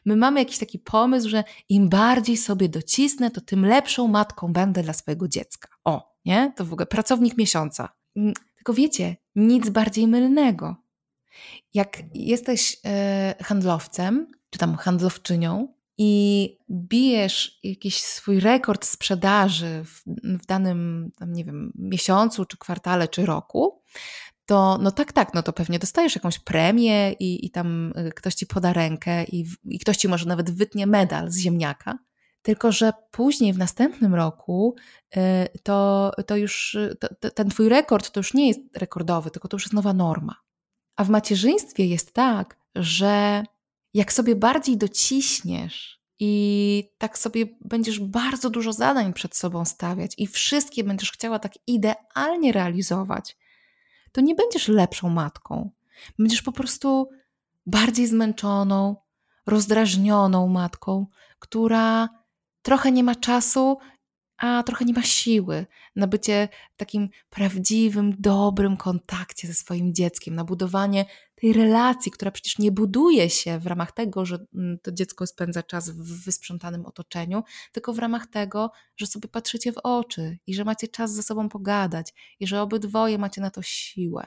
My 0.04 0.16
mamy 0.16 0.40
jakiś 0.40 0.58
taki 0.58 0.78
pomysł, 0.78 1.28
że 1.28 1.44
im 1.68 1.88
bardziej 1.88 2.36
sobie 2.36 2.68
docisnę, 2.68 3.30
to 3.30 3.40
tym 3.40 3.66
lepszą 3.66 4.08
matką 4.08 4.52
będę 4.52 4.82
dla 4.82 4.92
swojego 4.92 5.28
dziecka. 5.28 5.68
O, 5.84 6.14
nie? 6.24 6.52
To 6.56 6.64
w 6.64 6.72
ogóle 6.72 6.86
pracownik 6.86 7.36
miesiąca. 7.36 7.88
Mm, 8.16 8.34
tylko 8.56 8.74
wiecie, 8.74 9.16
nic 9.34 9.68
bardziej 9.68 10.08
mylnego. 10.08 10.76
Jak 11.74 12.02
jesteś 12.14 12.76
e, 12.84 13.34
handlowcem, 13.42 14.32
czy 14.50 14.58
tam 14.58 14.76
handlowczynią, 14.76 15.74
i 15.98 16.58
bijesz 16.70 17.60
jakiś 17.62 18.02
swój 18.02 18.40
rekord 18.40 18.84
sprzedaży 18.84 19.84
w, 19.84 20.02
w 20.42 20.46
danym, 20.46 21.10
tam, 21.18 21.32
nie 21.32 21.44
wiem, 21.44 21.72
miesiącu, 21.74 22.44
czy 22.44 22.56
kwartale, 22.58 23.08
czy 23.08 23.26
roku, 23.26 23.82
to 24.46 24.78
no 24.78 24.90
tak, 24.90 25.12
tak, 25.12 25.34
no 25.34 25.42
to 25.42 25.52
pewnie 25.52 25.78
dostajesz 25.78 26.14
jakąś 26.14 26.38
premię 26.38 27.12
i, 27.12 27.46
i 27.46 27.50
tam 27.50 27.92
y, 27.96 28.12
ktoś 28.12 28.34
ci 28.34 28.46
poda 28.46 28.72
rękę 28.72 29.24
i, 29.24 29.46
i 29.64 29.78
ktoś 29.78 29.96
ci 29.96 30.08
może 30.08 30.26
nawet 30.26 30.50
wytnie 30.50 30.86
medal 30.86 31.30
z 31.30 31.38
ziemniaka. 31.38 31.98
Tylko, 32.42 32.72
że 32.72 32.92
później 33.10 33.52
w 33.52 33.58
następnym 33.58 34.14
roku 34.14 34.74
y, 35.16 35.20
to, 35.62 36.10
to 36.26 36.36
już 36.36 36.76
to, 37.20 37.30
ten 37.30 37.50
twój 37.50 37.68
rekord 37.68 38.10
to 38.10 38.20
już 38.20 38.34
nie 38.34 38.48
jest 38.48 38.60
rekordowy, 38.76 39.30
tylko 39.30 39.48
to 39.48 39.54
już 39.56 39.62
jest 39.62 39.74
nowa 39.74 39.92
norma. 39.92 40.36
A 40.96 41.04
w 41.04 41.08
macierzyństwie 41.08 41.86
jest 41.86 42.12
tak, 42.12 42.56
że 42.74 43.42
jak 43.94 44.12
sobie 44.12 44.36
bardziej 44.36 44.76
dociśniesz 44.76 46.02
i 46.18 46.92
tak 46.98 47.18
sobie 47.18 47.46
będziesz 47.60 48.00
bardzo 48.00 48.50
dużo 48.50 48.72
zadań 48.72 49.12
przed 49.12 49.36
sobą 49.36 49.64
stawiać 49.64 50.14
i 50.18 50.26
wszystkie 50.26 50.84
będziesz 50.84 51.12
chciała 51.12 51.38
tak 51.38 51.52
idealnie 51.66 52.52
realizować, 52.52 53.36
to 54.12 54.20
nie 54.20 54.34
będziesz 54.34 54.68
lepszą 54.68 55.08
matką. 55.08 55.70
Będziesz 56.18 56.42
po 56.42 56.52
prostu 56.52 57.08
bardziej 57.66 58.06
zmęczoną, 58.06 58.96
rozdrażnioną 59.46 60.48
matką, 60.48 61.06
która 61.38 62.08
trochę 62.62 62.92
nie 62.92 63.04
ma 63.04 63.14
czasu 63.14 63.78
a 64.36 64.62
trochę 64.62 64.84
nie 64.84 64.92
ma 64.92 65.02
siły 65.02 65.66
na 65.96 66.06
bycie 66.06 66.48
w 66.74 66.76
takim 66.76 67.08
prawdziwym, 67.30 68.14
dobrym 68.18 68.76
kontakcie 68.76 69.48
ze 69.48 69.54
swoim 69.54 69.94
dzieckiem, 69.94 70.34
na 70.34 70.44
budowanie 70.44 71.04
tej 71.42 71.52
relacji, 71.52 72.12
która 72.12 72.30
przecież 72.30 72.58
nie 72.58 72.72
buduje 72.72 73.30
się 73.30 73.58
w 73.58 73.66
ramach 73.66 73.92
tego, 73.92 74.24
że 74.24 74.38
mm, 74.54 74.78
to 74.78 74.92
dziecko 74.92 75.26
spędza 75.26 75.62
czas 75.62 75.90
w 75.90 76.24
wysprzątanym 76.24 76.86
otoczeniu, 76.86 77.42
tylko 77.72 77.92
w 77.92 77.98
ramach 77.98 78.26
tego, 78.26 78.70
że 78.96 79.06
sobie 79.06 79.28
patrzycie 79.28 79.72
w 79.72 79.78
oczy 79.78 80.38
i 80.46 80.54
że 80.54 80.64
macie 80.64 80.88
czas 80.88 81.12
ze 81.12 81.22
sobą 81.22 81.48
pogadać 81.48 82.14
i 82.40 82.46
że 82.46 82.62
obydwoje 82.62 83.18
macie 83.18 83.40
na 83.40 83.50
to 83.50 83.62
siłę. 83.62 84.26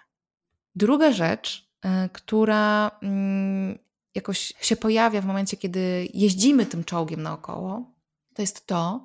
Druga 0.76 1.12
rzecz, 1.12 1.70
e, 1.82 2.10
która 2.10 2.92
mm, 3.02 3.80
jakoś 4.16 4.54
się 4.62 4.76
pojawia 4.76 5.22
w 5.22 5.26
momencie, 5.26 5.58
kiedy 5.58 6.08
jeździmy 6.14 6.66
tym 6.66 6.84
czołgiem 6.84 7.22
naokoło, 7.22 7.92
to 8.34 8.42
jest 8.42 8.66
to, 8.66 9.04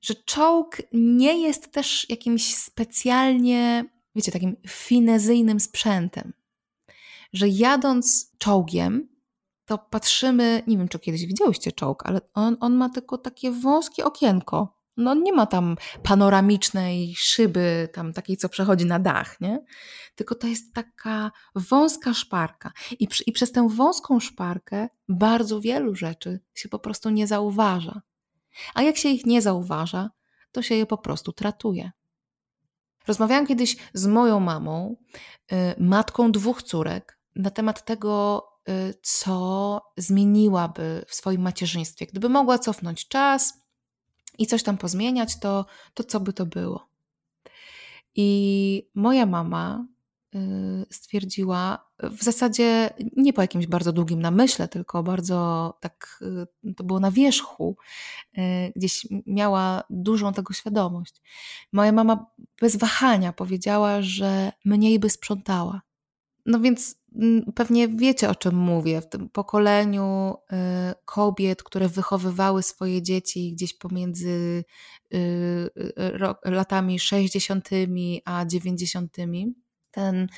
że 0.00 0.14
czołg 0.14 0.82
nie 0.92 1.40
jest 1.40 1.72
też 1.72 2.10
jakimś 2.10 2.54
specjalnie, 2.54 3.84
wiecie, 4.14 4.32
takim 4.32 4.56
finezyjnym 4.68 5.60
sprzętem. 5.60 6.32
Że 7.32 7.48
jadąc 7.48 8.32
czołgiem, 8.38 9.08
to 9.64 9.78
patrzymy, 9.78 10.62
nie 10.66 10.78
wiem, 10.78 10.88
czy 10.88 10.98
kiedyś 10.98 11.26
widziałyście 11.26 11.72
czołg, 11.72 12.06
ale 12.06 12.20
on, 12.34 12.56
on 12.60 12.74
ma 12.74 12.88
tylko 12.88 13.18
takie 13.18 13.50
wąskie 13.50 14.04
okienko. 14.04 14.76
No 14.96 15.14
nie 15.14 15.32
ma 15.32 15.46
tam 15.46 15.76
panoramicznej 16.02 17.14
szyby, 17.16 17.88
tam 17.92 18.12
takiej, 18.12 18.36
co 18.36 18.48
przechodzi 18.48 18.86
na 18.86 18.98
dach, 18.98 19.40
nie? 19.40 19.64
Tylko 20.14 20.34
to 20.34 20.46
jest 20.46 20.74
taka 20.74 21.30
wąska 21.54 22.14
szparka. 22.14 22.72
I, 22.98 23.08
przy, 23.08 23.24
I 23.24 23.32
przez 23.32 23.52
tę 23.52 23.68
wąską 23.68 24.20
szparkę 24.20 24.88
bardzo 25.08 25.60
wielu 25.60 25.94
rzeczy 25.94 26.40
się 26.54 26.68
po 26.68 26.78
prostu 26.78 27.10
nie 27.10 27.26
zauważa. 27.26 28.02
A 28.74 28.82
jak 28.82 28.96
się 28.96 29.08
ich 29.08 29.26
nie 29.26 29.42
zauważa, 29.42 30.10
to 30.52 30.62
się 30.62 30.74
je 30.74 30.86
po 30.86 30.98
prostu 30.98 31.32
tratuje. 31.32 31.90
Rozmawiałam 33.06 33.46
kiedyś 33.46 33.76
z 33.94 34.06
moją 34.06 34.40
mamą, 34.40 34.96
y, 35.52 35.56
matką 35.78 36.32
dwóch 36.32 36.62
córek, 36.62 37.18
na 37.36 37.50
temat 37.50 37.84
tego, 37.84 38.42
y, 38.68 38.94
co 39.02 39.80
zmieniłaby 39.96 41.04
w 41.08 41.14
swoim 41.14 41.42
macierzyństwie. 41.42 42.06
Gdyby 42.06 42.28
mogła 42.28 42.58
cofnąć 42.58 43.08
czas 43.08 43.52
i 44.38 44.46
coś 44.46 44.62
tam 44.62 44.78
pozmieniać, 44.78 45.40
to, 45.40 45.66
to 45.94 46.04
co 46.04 46.20
by 46.20 46.32
to 46.32 46.46
było? 46.46 46.88
I 48.14 48.90
moja 48.94 49.26
mama 49.26 49.86
stwierdziła, 50.90 51.86
w 52.02 52.22
zasadzie 52.24 52.90
nie 53.16 53.32
po 53.32 53.42
jakimś 53.42 53.66
bardzo 53.66 53.92
długim 53.92 54.22
namyśle, 54.22 54.68
tylko 54.68 55.02
bardzo 55.02 55.78
tak, 55.80 56.20
y, 56.64 56.74
to 56.74 56.84
było 56.84 57.00
na 57.00 57.10
wierzchu, 57.10 57.76
y, 58.38 58.40
gdzieś 58.76 59.06
miała 59.26 59.82
dużą 59.90 60.32
tego 60.32 60.54
świadomość. 60.54 61.22
Moja 61.72 61.92
mama 61.92 62.26
bez 62.60 62.76
wahania 62.76 63.32
powiedziała, 63.32 64.02
że 64.02 64.52
mniej 64.64 64.98
by 64.98 65.10
sprzątała. 65.10 65.80
No 66.46 66.60
więc 66.60 66.96
mm, 67.14 67.52
pewnie 67.54 67.88
wiecie 67.88 68.30
o 68.30 68.34
czym 68.34 68.56
mówię. 68.56 69.00
W 69.00 69.08
tym 69.08 69.28
pokoleniu 69.28 70.34
kobiet, 71.04 71.62
które 71.62 71.88
wychowywały 71.88 72.62
swoje 72.62 73.02
dzieci 73.02 73.52
gdzieś 73.52 73.74
pomiędzy 73.74 74.64
latami 76.44 76.98
60. 76.98 77.68
a 78.24 78.44
90 78.46 79.16
ten 79.96 80.28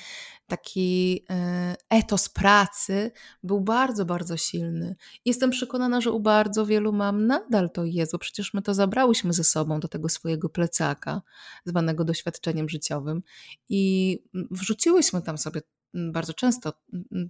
taki 0.46 1.24
e, 1.30 1.76
etos 1.90 2.28
pracy 2.28 3.10
był 3.42 3.60
bardzo, 3.60 4.04
bardzo 4.04 4.36
silny. 4.36 4.96
Jestem 5.24 5.50
przekonana, 5.50 6.00
że 6.00 6.12
u 6.12 6.20
bardzo 6.20 6.66
wielu 6.66 6.92
mam 6.92 7.26
nadal 7.26 7.70
to 7.70 7.84
jest, 7.84 8.12
bo 8.12 8.18
przecież 8.18 8.54
my 8.54 8.62
to 8.62 8.74
zabrałyśmy 8.74 9.32
ze 9.32 9.44
sobą 9.44 9.80
do 9.80 9.88
tego 9.88 10.08
swojego 10.08 10.48
plecaka, 10.48 11.22
zwanego 11.64 12.04
doświadczeniem 12.04 12.68
życiowym 12.68 13.22
i 13.68 14.22
wrzuciłyśmy 14.34 15.22
tam 15.22 15.38
sobie 15.38 15.60
bardzo 15.94 16.34
często 16.34 16.72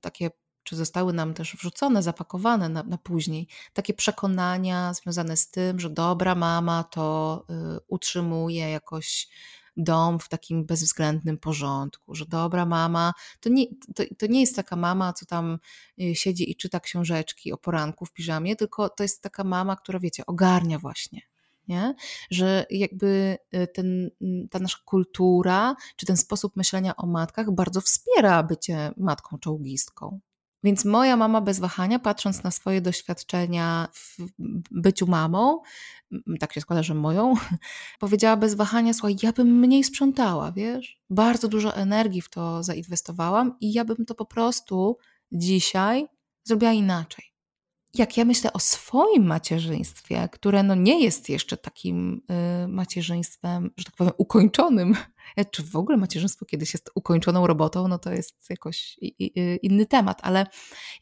takie 0.01 0.31
czy 0.63 0.77
zostały 0.77 1.13
nam 1.13 1.35
też 1.35 1.57
wrzucone, 1.57 2.03
zapakowane 2.03 2.69
na, 2.69 2.83
na, 2.83 2.99
później, 2.99 3.49
takie 3.73 3.95
przekonania 3.95 4.95
związane 4.95 5.37
z 5.37 5.51
tym, 5.51 5.81
że 5.81 5.91
dobra 5.91 6.35
mama 6.35 6.85
to 6.85 7.45
y, 7.51 7.81
utrzymuje 7.87 8.71
jakoś 8.71 9.29
dom 9.79 10.19
w 10.19 10.29
takim 10.29 10.67
bezwzględnym 10.67 11.39
porządku, 11.39 12.15
że 12.15 12.27
dobra 12.27 12.67
mama, 12.67 13.13
to 13.41 13.49
nie, 13.49 13.67
to, 13.95 14.03
to 14.19 14.27
nie 14.27 14.41
jest 14.41 14.57
taka 14.57 14.77
mama, 14.77 15.13
co 15.13 15.27
tam 15.27 15.59
y, 16.01 16.15
siedzi 16.15 16.51
i 16.51 16.57
czyta 16.57 16.81
książeczki 16.81 17.53
o 17.53 17.57
poranku 17.57 18.07
w 18.07 18.13
piżamie, 18.13 18.57
tylko 18.57 18.89
to 18.89 19.05
jest 19.05 19.23
taka 19.23 19.45
mama, 19.45 19.77
która 19.77 19.99
wiecie, 19.99 20.27
ogarnia 20.27 20.79
właśnie. 20.79 21.21
Nie? 21.69 21.95
Że 22.31 22.67
jakby 22.71 23.39
y, 23.55 23.67
ten, 23.67 24.11
ta 24.51 24.59
nasza 24.59 24.79
kultura, 24.85 25.77
czy 25.97 26.07
ten 26.07 26.17
sposób 26.17 26.57
myślenia 26.57 26.97
o 26.97 27.07
matkach 27.07 27.51
bardzo 27.51 27.81
wspiera 27.81 28.43
bycie 28.43 28.93
matką 28.97 29.39
czołgistką. 29.39 30.21
Więc 30.65 30.85
moja 30.85 31.17
mama 31.17 31.41
bez 31.41 31.59
wahania, 31.59 31.99
patrząc 31.99 32.43
na 32.43 32.51
swoje 32.51 32.81
doświadczenia 32.81 33.89
w 33.93 34.17
byciu 34.71 35.07
mamą, 35.07 35.61
tak 36.41 36.53
się 36.53 36.61
składa, 36.61 36.83
że 36.83 36.95
moją, 36.95 37.35
powiedziała 38.01 38.37
bez 38.37 38.55
wahania: 38.55 38.93
Słuchaj, 38.93 39.17
ja 39.23 39.33
bym 39.33 39.49
mniej 39.49 39.85
sprzątała, 39.85 40.53
wiesz? 40.53 41.01
Bardzo 41.11 41.49
dużo 41.49 41.75
energii 41.77 42.23
w 42.23 42.31
to 42.31 42.63
zainwestowałam 42.63 43.57
i 43.61 43.73
ja 43.73 43.85
bym 43.85 44.07
to 44.07 44.15
po 44.15 44.25
prostu 44.25 44.97
dzisiaj 45.33 46.07
zrobiła 46.45 46.73
inaczej 46.73 47.25
jak 47.95 48.17
ja 48.17 48.25
myślę 48.25 48.53
o 48.53 48.59
swoim 48.59 49.27
macierzyństwie, 49.27 50.29
które 50.33 50.63
no 50.63 50.75
nie 50.75 51.05
jest 51.05 51.29
jeszcze 51.29 51.57
takim 51.57 52.23
y, 52.65 52.69
macierzyństwem, 52.69 53.71
że 53.77 53.85
tak 53.85 53.95
powiem, 53.95 54.13
ukończonym, 54.19 54.97
czy 55.53 55.63
w 55.63 55.77
ogóle 55.77 55.99
macierzyństwo 55.99 56.45
kiedyś 56.45 56.75
jest 56.75 56.91
ukończoną 56.95 57.47
robotą, 57.47 57.89
no 57.89 57.99
to 57.99 58.13
jest 58.13 58.51
jakoś 58.51 58.99
inny 59.63 59.87
temat, 59.87 60.21
ale 60.23 60.47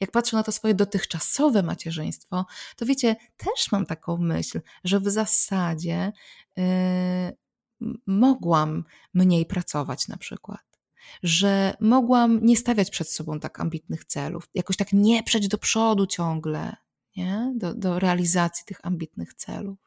jak 0.01 0.11
patrzę 0.11 0.37
na 0.37 0.42
to 0.42 0.53
swoje 0.53 0.75
dotychczasowe 0.75 1.62
macierzyństwo, 1.62 2.46
to 2.77 2.87
wiecie, 2.87 3.16
też 3.37 3.72
mam 3.72 3.87
taką 3.87 4.16
myśl, 4.16 4.61
że 4.85 5.01
w 5.01 5.09
zasadzie 5.09 6.12
y, 6.59 7.37
mogłam 8.07 8.85
mniej 9.14 9.46
pracować 9.46 10.09
na 10.09 10.16
przykład 10.16 10.65
że 11.23 11.77
mogłam 11.81 12.47
nie 12.47 12.57
stawiać 12.57 12.90
przed 12.90 13.11
sobą 13.11 13.40
tak 13.40 13.61
ambitnych 13.61 14.05
celów, 14.05 14.49
jakoś 14.55 14.77
tak 14.77 14.92
nie 14.92 15.23
przejść 15.23 15.49
do 15.49 15.59
przodu 15.59 16.07
ciągle, 16.07 16.77
nie? 17.16 17.53
Do, 17.57 17.75
do 17.75 17.99
realizacji 17.99 18.64
tych 18.66 18.81
ambitnych 18.83 19.35
celów. 19.35 19.79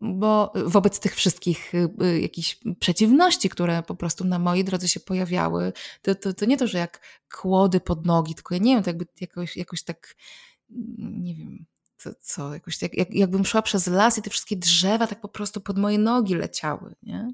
Bo 0.00 0.52
wobec 0.66 1.00
tych 1.00 1.14
wszystkich 1.14 1.74
y, 1.74 1.88
y, 2.02 2.20
jakichś 2.20 2.58
przeciwności, 2.78 3.48
które 3.48 3.82
po 3.82 3.94
prostu 3.94 4.24
na 4.24 4.38
mojej 4.38 4.64
drodze 4.64 4.88
się 4.88 5.00
pojawiały, 5.00 5.72
to, 6.02 6.14
to, 6.14 6.34
to 6.34 6.44
nie 6.44 6.56
to, 6.56 6.66
że 6.66 6.78
jak 6.78 7.00
kłody 7.32 7.80
pod 7.80 8.06
nogi, 8.06 8.34
tylko 8.34 8.54
ja 8.54 8.60
nie 8.60 8.74
wiem, 8.74 8.82
to 8.82 8.90
jakby 8.90 9.06
jakoś, 9.20 9.56
jakoś 9.56 9.82
tak, 9.82 10.16
nie 10.98 11.34
wiem, 11.34 11.64
co, 11.96 12.10
co 12.20 12.54
jakoś 12.54 12.82
jak, 12.82 12.94
jak, 12.94 13.14
jakbym 13.14 13.44
szła 13.44 13.62
przez 13.62 13.86
las 13.86 14.18
i 14.18 14.22
te 14.22 14.30
wszystkie 14.30 14.56
drzewa 14.56 15.06
tak 15.06 15.20
po 15.20 15.28
prostu 15.28 15.60
pod 15.60 15.78
moje 15.78 15.98
nogi 15.98 16.34
leciały, 16.34 16.94
nie? 17.02 17.32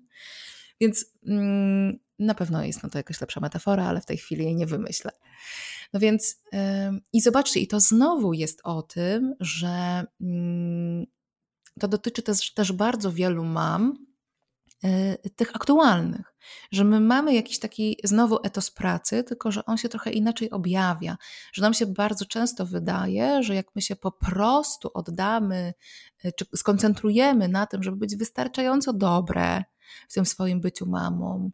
Więc 0.80 1.04
mm, 1.26 1.98
na 2.18 2.34
pewno 2.34 2.64
jest 2.64 2.82
no 2.82 2.90
to 2.90 2.98
jakaś 2.98 3.20
lepsza 3.20 3.40
metafora, 3.40 3.84
ale 3.84 4.00
w 4.00 4.06
tej 4.06 4.16
chwili 4.16 4.44
jej 4.44 4.56
nie 4.56 4.66
wymyślę. 4.66 5.12
No 5.92 6.00
więc 6.00 6.42
yy, 6.52 6.60
i 7.12 7.20
zobaczcie, 7.20 7.60
i 7.60 7.68
to 7.68 7.80
znowu 7.80 8.32
jest 8.32 8.60
o 8.64 8.82
tym, 8.82 9.34
że 9.40 10.04
yy, 10.20 11.06
to 11.80 11.88
dotyczy 11.88 12.22
też, 12.22 12.54
też 12.54 12.72
bardzo 12.72 13.12
wielu 13.12 13.44
mam, 13.44 14.06
yy, 14.82 15.30
tych 15.36 15.56
aktualnych, 15.56 16.34
że 16.72 16.84
my 16.84 17.00
mamy 17.00 17.34
jakiś 17.34 17.58
taki 17.58 17.96
znowu 18.04 18.38
etos 18.44 18.70
pracy, 18.70 19.24
tylko 19.24 19.52
że 19.52 19.64
on 19.64 19.76
się 19.76 19.88
trochę 19.88 20.10
inaczej 20.10 20.50
objawia, 20.50 21.16
że 21.52 21.62
nam 21.62 21.74
się 21.74 21.86
bardzo 21.86 22.24
często 22.24 22.66
wydaje, 22.66 23.42
że 23.42 23.54
jak 23.54 23.66
my 23.74 23.82
się 23.82 23.96
po 23.96 24.12
prostu 24.12 24.90
oddamy, 24.94 25.74
y, 26.24 26.32
czy 26.32 26.46
skoncentrujemy 26.56 27.48
na 27.48 27.66
tym, 27.66 27.82
żeby 27.82 27.96
być 27.96 28.16
wystarczająco 28.16 28.92
dobre, 28.92 29.64
w 30.08 30.14
tym 30.14 30.26
swoim 30.26 30.60
byciu 30.60 30.86
mamą, 30.86 31.50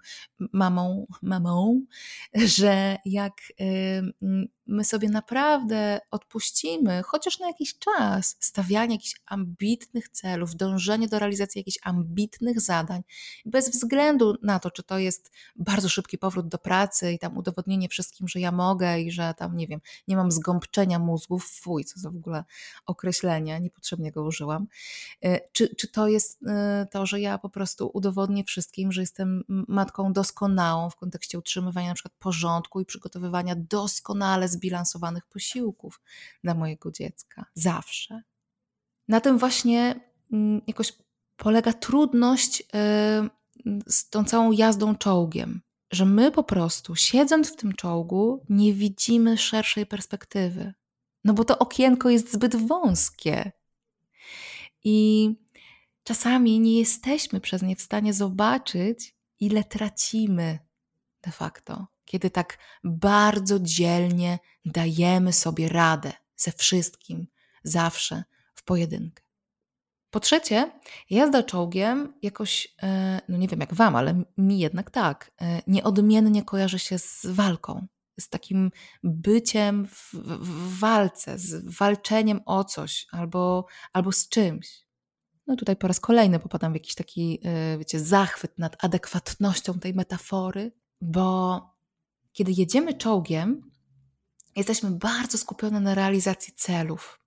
mamą, 0.52 1.06
mamą, 1.22 1.80
że 2.34 2.96
jak 3.04 3.34
my 4.66 4.84
sobie 4.84 5.08
naprawdę 5.08 6.00
odpuścimy, 6.10 7.02
chociaż 7.02 7.38
na 7.38 7.46
jakiś 7.46 7.78
czas, 7.78 8.36
stawianie 8.40 8.94
jakichś 8.94 9.14
ambitnych 9.26 10.08
celów, 10.08 10.56
dążenie 10.56 11.08
do 11.08 11.18
realizacji 11.18 11.58
jakichś 11.58 11.78
ambitnych 11.82 12.60
zadań, 12.60 13.02
bez 13.44 13.70
względu 13.70 14.34
na 14.42 14.58
to, 14.58 14.70
czy 14.70 14.82
to 14.82 14.98
jest 14.98 15.32
bardzo 15.56 15.88
szybki 15.88 16.18
powrót 16.18 16.48
do 16.48 16.58
pracy 16.58 17.12
i 17.12 17.18
tam 17.18 17.38
udowodnienie 17.38 17.88
wszystkim, 17.88 18.28
że 18.28 18.40
ja 18.40 18.52
mogę 18.52 19.00
i 19.00 19.10
że 19.10 19.34
tam, 19.36 19.56
nie 19.56 19.66
wiem, 19.66 19.80
nie 20.08 20.16
mam 20.16 20.30
zgąbczenia 20.30 20.98
mózgów, 20.98 21.50
fuj, 21.50 21.84
co 21.84 22.00
za 22.00 22.10
w 22.10 22.16
ogóle 22.16 22.44
określenie, 22.86 23.60
niepotrzebnie 23.60 24.12
go 24.12 24.24
użyłam, 24.24 24.66
y, 25.24 25.40
czy, 25.52 25.74
czy 25.74 25.88
to 25.88 26.08
jest 26.08 26.42
y, 26.42 26.46
to, 26.90 27.06
że 27.06 27.20
ja 27.20 27.38
po 27.38 27.50
prostu 27.50 27.90
udowodnię 27.94 28.25
wszystkim, 28.44 28.92
że 28.92 29.00
jestem 29.00 29.44
matką 29.48 30.12
doskonałą 30.12 30.90
w 30.90 30.96
kontekście 30.96 31.38
utrzymywania 31.38 31.88
na 31.88 31.94
przykład 31.94 32.14
porządku 32.18 32.80
i 32.80 32.86
przygotowywania 32.86 33.54
doskonale 33.56 34.48
zbilansowanych 34.48 35.26
posiłków 35.26 36.00
dla 36.44 36.54
mojego 36.54 36.90
dziecka. 36.90 37.46
Zawsze. 37.54 38.22
Na 39.08 39.20
tym 39.20 39.38
właśnie 39.38 40.00
mm, 40.32 40.60
jakoś 40.66 40.92
polega 41.36 41.72
trudność 41.72 42.60
y, 42.60 42.64
z 43.86 44.10
tą 44.10 44.24
całą 44.24 44.52
jazdą 44.52 44.94
czołgiem, 44.94 45.60
że 45.90 46.04
my 46.04 46.30
po 46.30 46.44
prostu, 46.44 46.96
siedząc 46.96 47.52
w 47.52 47.56
tym 47.56 47.72
czołgu, 47.72 48.44
nie 48.48 48.72
widzimy 48.72 49.38
szerszej 49.38 49.86
perspektywy. 49.86 50.74
No 51.24 51.34
bo 51.34 51.44
to 51.44 51.58
okienko 51.58 52.10
jest 52.10 52.32
zbyt 52.32 52.56
wąskie. 52.56 53.52
I 54.84 55.30
czasami 56.06 56.60
nie 56.60 56.78
jesteśmy 56.78 57.40
przez 57.40 57.62
nie 57.62 57.76
w 57.76 57.82
stanie 57.82 58.12
zobaczyć, 58.14 59.16
ile 59.40 59.64
tracimy 59.64 60.58
de 61.22 61.32
facto 61.32 61.86
kiedy 62.06 62.30
tak 62.30 62.58
bardzo 62.84 63.60
dzielnie 63.60 64.38
dajemy 64.64 65.32
sobie 65.32 65.68
radę 65.68 66.12
ze 66.36 66.52
wszystkim, 66.52 67.26
zawsze 67.64 68.24
w 68.54 68.62
pojedynkę. 68.64 69.22
Po 70.10 70.20
trzecie, 70.20 70.72
jazda 71.10 71.42
czołgiem 71.42 72.14
jakoś, 72.22 72.74
e, 72.82 73.20
no 73.28 73.38
nie 73.38 73.48
wiem 73.48 73.60
jak 73.60 73.74
wam, 73.74 73.96
ale 73.96 74.22
mi 74.38 74.58
jednak 74.58 74.90
tak, 74.90 75.30
e, 75.40 75.62
nieodmiennie 75.66 76.42
kojarzy 76.42 76.78
się 76.78 76.98
z 76.98 77.26
walką, 77.26 77.86
z 78.20 78.28
takim 78.28 78.70
byciem 79.02 79.86
w, 79.86 80.14
w 80.40 80.78
walce, 80.78 81.38
z 81.38 81.76
walczeniem 81.78 82.40
o 82.46 82.64
coś 82.64 83.06
albo, 83.10 83.66
albo 83.92 84.12
z 84.12 84.28
czymś. 84.28 84.85
No 85.46 85.56
tutaj 85.56 85.76
po 85.76 85.88
raz 85.88 86.00
kolejny 86.00 86.38
popadam 86.38 86.72
w 86.72 86.76
jakiś 86.76 86.94
taki, 86.94 87.40
e, 87.44 87.78
wiecie, 87.78 88.00
zachwyt 88.00 88.58
nad 88.58 88.84
adekwatnością 88.84 89.78
tej 89.78 89.94
metafory, 89.94 90.72
bo 91.00 91.60
kiedy 92.32 92.52
jedziemy 92.52 92.94
czołgiem, 92.94 93.70
jesteśmy 94.56 94.90
bardzo 94.90 95.38
skupione 95.38 95.80
na 95.80 95.94
realizacji 95.94 96.54
celów. 96.56 97.20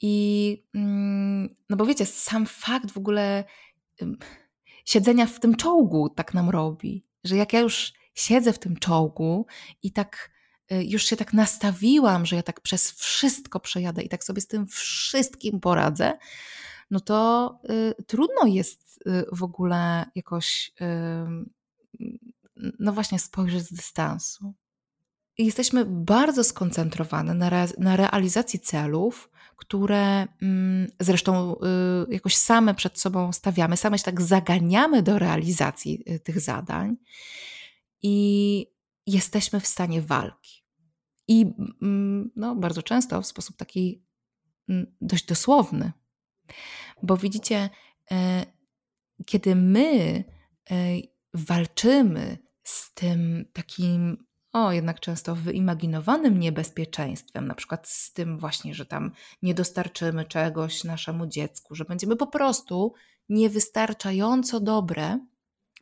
I 0.00 0.56
mm, 0.74 1.56
no 1.68 1.76
bo 1.76 1.86
wiecie, 1.86 2.06
sam 2.06 2.46
fakt 2.46 2.90
w 2.90 2.98
ogóle 2.98 3.44
siedzenia 4.84 5.26
w 5.26 5.40
tym 5.40 5.56
czołgu 5.56 6.08
tak 6.08 6.34
nam 6.34 6.50
robi, 6.50 7.06
że 7.24 7.36
jak 7.36 7.52
ja 7.52 7.60
już 7.60 7.92
siedzę 8.14 8.52
w 8.52 8.58
tym 8.58 8.76
czołgu 8.76 9.46
i 9.82 9.92
tak 9.92 10.30
y, 10.72 10.84
już 10.84 11.04
się 11.04 11.16
tak 11.16 11.32
nastawiłam, 11.32 12.26
że 12.26 12.36
ja 12.36 12.42
tak 12.42 12.60
przez 12.60 12.92
wszystko 12.92 13.60
przejadę 13.60 14.02
i 14.02 14.08
tak 14.08 14.24
sobie 14.24 14.40
z 14.40 14.46
tym 14.46 14.66
wszystkim 14.66 15.60
poradzę, 15.60 16.18
no 16.90 17.00
to 17.00 17.58
y, 17.98 18.04
trudno 18.04 18.46
jest 18.46 19.00
y, 19.06 19.24
w 19.32 19.42
ogóle 19.42 20.04
jakoś, 20.14 20.72
y, 20.80 22.10
no 22.78 22.92
właśnie, 22.92 23.18
spojrzeć 23.18 23.62
z 23.62 23.72
dystansu. 23.72 24.54
I 25.38 25.46
jesteśmy 25.46 25.84
bardzo 25.84 26.44
skoncentrowane 26.44 27.34
na, 27.34 27.50
re, 27.50 27.68
na 27.78 27.96
realizacji 27.96 28.60
celów, 28.60 29.30
które 29.56 30.26
mm, 30.42 30.90
zresztą 31.00 31.56
y, 32.08 32.12
jakoś 32.12 32.36
same 32.36 32.74
przed 32.74 33.00
sobą 33.00 33.32
stawiamy, 33.32 33.76
same 33.76 33.98
się 33.98 34.04
tak 34.04 34.20
zaganiamy 34.20 35.02
do 35.02 35.18
realizacji 35.18 36.02
y, 36.10 36.20
tych 36.20 36.40
zadań 36.40 36.96
i 38.02 38.66
jesteśmy 39.06 39.60
w 39.60 39.66
stanie 39.66 40.02
walki. 40.02 40.64
I 41.28 41.46
mm, 41.82 42.30
no, 42.36 42.56
bardzo 42.56 42.82
często 42.82 43.22
w 43.22 43.26
sposób 43.26 43.56
taki 43.56 44.02
mm, 44.68 44.86
dość 45.00 45.26
dosłowny. 45.26 45.92
Bo 47.02 47.16
widzicie, 47.16 47.70
e, 48.10 48.46
kiedy 49.26 49.54
my 49.54 50.24
e, 50.70 50.74
walczymy 51.34 52.38
z 52.62 52.94
tym 52.94 53.44
takim 53.52 54.24
o, 54.52 54.72
jednak 54.72 55.00
często 55.00 55.34
wyimaginowanym 55.34 56.40
niebezpieczeństwem, 56.40 57.46
na 57.46 57.54
przykład 57.54 57.88
z 57.88 58.12
tym 58.12 58.38
właśnie, 58.38 58.74
że 58.74 58.86
tam 58.86 59.12
nie 59.42 59.54
dostarczymy 59.54 60.24
czegoś 60.24 60.84
naszemu 60.84 61.26
dziecku, 61.26 61.74
że 61.74 61.84
będziemy 61.84 62.16
po 62.16 62.26
prostu 62.26 62.94
niewystarczająco 63.28 64.60
dobre, 64.60 65.18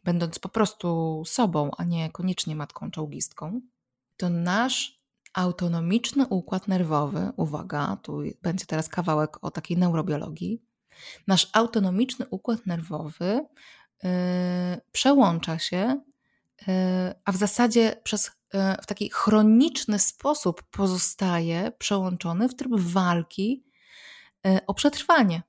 będąc 0.04 0.38
po 0.38 0.48
prostu 0.48 1.22
sobą, 1.26 1.70
a 1.78 1.84
nie 1.84 2.10
koniecznie 2.10 2.56
matką 2.56 2.90
czołgistką, 2.90 3.60
to 4.16 4.30
nasz 4.30 4.97
autonomiczny 5.38 6.26
układ 6.26 6.68
nerwowy, 6.68 7.32
uwaga, 7.36 7.96
tu 8.02 8.22
będzie 8.42 8.66
teraz 8.66 8.88
kawałek 8.88 9.44
o 9.44 9.50
takiej 9.50 9.76
neurobiologii, 9.76 10.62
nasz 11.26 11.50
autonomiczny 11.52 12.26
układ 12.30 12.66
nerwowy 12.66 13.46
yy, 14.02 14.10
przełącza 14.92 15.58
się 15.58 16.00
E, 16.68 17.14
a 17.24 17.32
w 17.32 17.36
zasadzie 17.36 18.00
przez, 18.04 18.30
e, 18.54 18.76
w 18.82 18.86
taki 18.86 19.10
chroniczny 19.10 19.98
sposób 19.98 20.62
pozostaje 20.62 21.72
przełączony 21.78 22.48
w 22.48 22.56
tryb 22.56 22.72
walki 22.74 23.64
e, 24.46 24.60
o 24.66 24.74
przetrwanie 24.74 25.42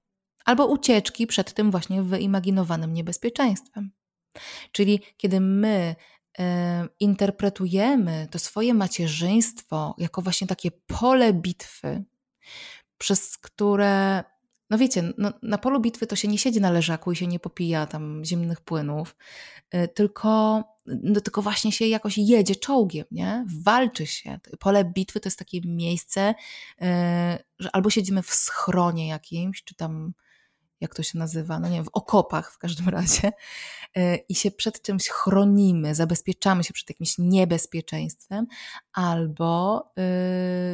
albo 0.45 0.67
ucieczki 0.67 1.27
przed 1.27 1.53
tym 1.53 1.71
właśnie 1.71 2.03
wyimaginowanym 2.03 2.93
niebezpieczeństwem. 2.93 3.91
Czyli 4.71 5.01
kiedy 5.17 5.39
my 5.39 5.95
interpretujemy 6.99 8.27
to 8.31 8.39
swoje 8.39 8.73
macierzyństwo 8.73 9.95
jako 9.97 10.21
właśnie 10.21 10.47
takie 10.47 10.71
pole 10.71 11.33
bitwy, 11.33 12.03
przez 12.97 13.37
które 13.37 14.23
no 14.69 14.77
wiecie, 14.77 15.13
no, 15.17 15.33
na 15.43 15.57
polu 15.57 15.79
bitwy 15.79 16.07
to 16.07 16.15
się 16.15 16.27
nie 16.27 16.37
siedzi 16.37 16.61
na 16.61 16.69
leżaku 16.71 17.11
i 17.11 17.15
się 17.15 17.27
nie 17.27 17.39
popija 17.39 17.85
tam 17.85 18.25
zimnych 18.25 18.61
płynów, 18.61 19.15
tylko 19.93 20.63
no 20.85 21.21
tylko 21.21 21.41
właśnie 21.41 21.71
się 21.71 21.87
jakoś 21.87 22.17
jedzie 22.17 22.55
czołgiem, 22.55 23.05
nie? 23.11 23.45
Walczy 23.63 24.07
się. 24.07 24.39
Pole 24.59 24.85
bitwy 24.85 25.19
to 25.19 25.27
jest 25.27 25.39
takie 25.39 25.61
miejsce, 25.65 26.35
yy, 26.81 26.87
że 27.59 27.69
albo 27.73 27.89
siedzimy 27.89 28.23
w 28.23 28.33
schronie 28.33 29.07
jakimś, 29.07 29.63
czy 29.63 29.75
tam 29.75 30.13
jak 30.81 30.95
to 30.95 31.03
się 31.03 31.17
nazywa, 31.17 31.59
no 31.59 31.69
nie 31.69 31.75
wiem, 31.75 31.85
w 31.85 31.89
okopach 31.93 32.51
w 32.53 32.57
każdym 32.57 32.89
razie 32.99 33.31
e, 33.95 34.15
i 34.15 34.35
się 34.35 34.51
przed 34.51 34.81
czymś 34.81 35.09
chronimy, 35.09 35.95
zabezpieczamy 35.95 36.63
się 36.63 36.73
przed 36.73 36.89
jakimś 36.89 37.17
niebezpieczeństwem, 37.17 38.47
albo 38.99 39.83
e, 39.97 40.01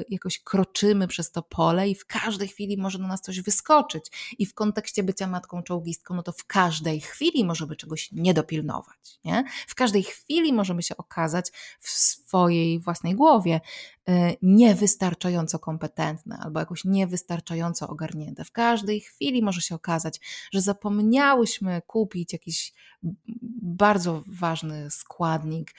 jakoś 0.10 0.40
kroczymy 0.40 1.08
przez 1.08 1.32
to 1.32 1.42
pole 1.42 1.90
i 1.90 1.96
w 1.96 2.06
każdej 2.06 2.48
chwili 2.48 2.78
może 2.78 3.00
na 3.00 3.08
nas 3.08 3.22
coś 3.22 3.42
wyskoczyć. 3.42 4.36
I 4.38 4.46
w 4.46 4.54
kontekście 4.54 5.04
bycia 5.04 5.28
matką 5.28 5.64
czołgistką, 5.64 6.16
no 6.16 6.24
to 6.24 6.32
w 6.32 6.46
każdej 6.46 7.02
chwili 7.02 7.46
możemy 7.46 7.76
czegoś 7.76 8.12
nie 8.12 8.34
dopilnować. 8.34 9.20
Nie? 9.26 9.44
W 9.68 9.76
każdej 9.76 10.04
chwili 10.04 10.54
możemy 10.54 10.84
się 10.84 10.98
okazać 10.98 11.52
w 11.80 11.90
swojej 11.90 12.80
własnej 12.80 13.16
głowie 13.16 13.62
E, 14.10 14.34
niewystarczająco 14.42 15.60
kompetentne 15.60 16.38
albo 16.38 16.60
jakoś 16.60 16.86
niewystarczająco 16.86 17.88
ogarnięte. 17.88 18.44
W 18.44 18.52
każdej 18.52 19.00
chwili 19.00 19.44
może 19.44 19.62
się 19.62 19.76
okazać, 19.76 20.22
że 20.54 20.62
zapomniałyśmy 20.62 21.82
kupić 21.88 22.34
jakiś 22.34 22.74
bardzo 23.62 24.24
ważny 24.28 24.92
składnik 24.92 25.74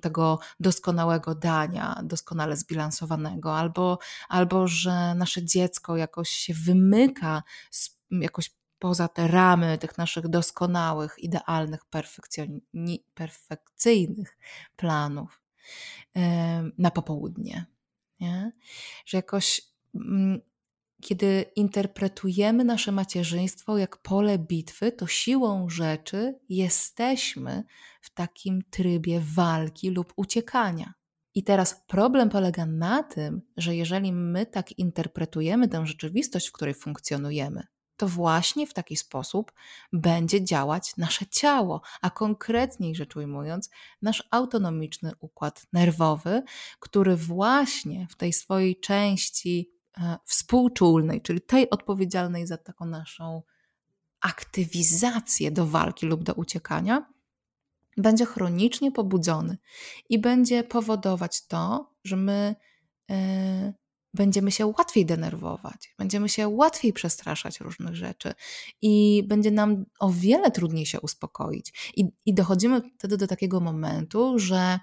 tego 0.00 0.38
doskonałego 0.60 1.34
dania, 1.34 1.85
doskonale 2.04 2.56
zbilansowanego, 2.56 3.56
albo, 3.56 3.98
albo 4.28 4.68
że 4.68 5.14
nasze 5.14 5.44
dziecko 5.44 5.96
jakoś 5.96 6.28
się 6.28 6.54
wymyka 6.54 7.42
jakoś 8.10 8.50
poza 8.78 9.08
te 9.08 9.28
ramy 9.28 9.78
tych 9.78 9.98
naszych 9.98 10.28
doskonałych, 10.28 11.18
idealnych, 11.18 11.80
perfekcyjnych 13.14 14.38
planów 14.76 15.42
na 16.78 16.90
popołudnie. 16.90 17.66
Nie? 18.20 18.52
Że 19.06 19.18
jakoś, 19.18 19.62
mm, 19.94 20.40
kiedy 21.02 21.44
interpretujemy 21.56 22.64
nasze 22.64 22.92
macierzyństwo 22.92 23.78
jak 23.78 23.96
pole 23.96 24.38
bitwy, 24.38 24.92
to 24.92 25.06
siłą 25.06 25.68
rzeczy 25.68 26.38
jesteśmy 26.48 27.64
w 28.00 28.10
takim 28.10 28.62
trybie 28.70 29.20
walki 29.20 29.90
lub 29.90 30.12
uciekania. 30.16 30.94
I 31.36 31.42
teraz 31.42 31.84
problem 31.86 32.28
polega 32.28 32.66
na 32.66 33.02
tym, 33.02 33.42
że 33.56 33.76
jeżeli 33.76 34.12
my 34.12 34.46
tak 34.46 34.78
interpretujemy 34.78 35.68
tę 35.68 35.86
rzeczywistość, 35.86 36.48
w 36.48 36.52
której 36.52 36.74
funkcjonujemy, 36.74 37.66
to 37.96 38.08
właśnie 38.08 38.66
w 38.66 38.74
taki 38.74 38.96
sposób 38.96 39.52
będzie 39.92 40.44
działać 40.44 40.96
nasze 40.96 41.26
ciało, 41.26 41.82
a 42.00 42.10
konkretniej 42.10 42.94
rzecz 42.94 43.16
ujmując, 43.16 43.70
nasz 44.02 44.28
autonomiczny 44.30 45.12
układ 45.20 45.66
nerwowy, 45.72 46.42
który 46.80 47.16
właśnie 47.16 48.06
w 48.10 48.16
tej 48.16 48.32
swojej 48.32 48.80
części 48.80 49.70
e, 49.98 50.18
współczulnej, 50.24 51.22
czyli 51.22 51.40
tej 51.40 51.70
odpowiedzialnej 51.70 52.46
za 52.46 52.56
taką 52.56 52.86
naszą 52.86 53.42
aktywizację 54.20 55.50
do 55.50 55.66
walki 55.66 56.06
lub 56.06 56.24
do 56.24 56.34
uciekania, 56.34 57.15
będzie 57.96 58.26
chronicznie 58.26 58.92
pobudzony 58.92 59.58
i 60.08 60.18
będzie 60.18 60.64
powodować 60.64 61.46
to, 61.46 61.90
że 62.04 62.16
my. 62.16 62.54
Yy, 63.08 63.16
będziemy 64.16 64.52
się 64.52 64.66
łatwiej 64.66 65.06
denerwować, 65.06 65.94
będziemy 65.98 66.28
się 66.28 66.48
łatwiej 66.48 66.92
przestraszać 66.92 67.60
różnych 67.60 67.96
rzeczy 67.96 68.34
i 68.82 69.24
będzie 69.26 69.50
nam 69.50 69.84
o 70.00 70.10
wiele 70.10 70.50
trudniej 70.50 70.86
się 70.86 71.00
uspokoić. 71.00 71.92
I, 71.96 72.08
i 72.26 72.34
dochodzimy 72.34 72.82
wtedy 72.98 73.16
do 73.16 73.26
takiego 73.26 73.60
momentu, 73.60 74.38
że 74.38 74.78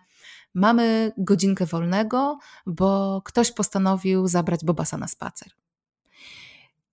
mamy 0.54 1.12
godzinkę 1.17 1.65
wolnego, 1.65 2.38
bo 2.65 3.21
ktoś 3.26 3.52
postanowił 3.52 4.28
zabrać 4.28 4.65
Bobasa 4.65 4.97
na 4.97 5.08
spacer. 5.08 5.52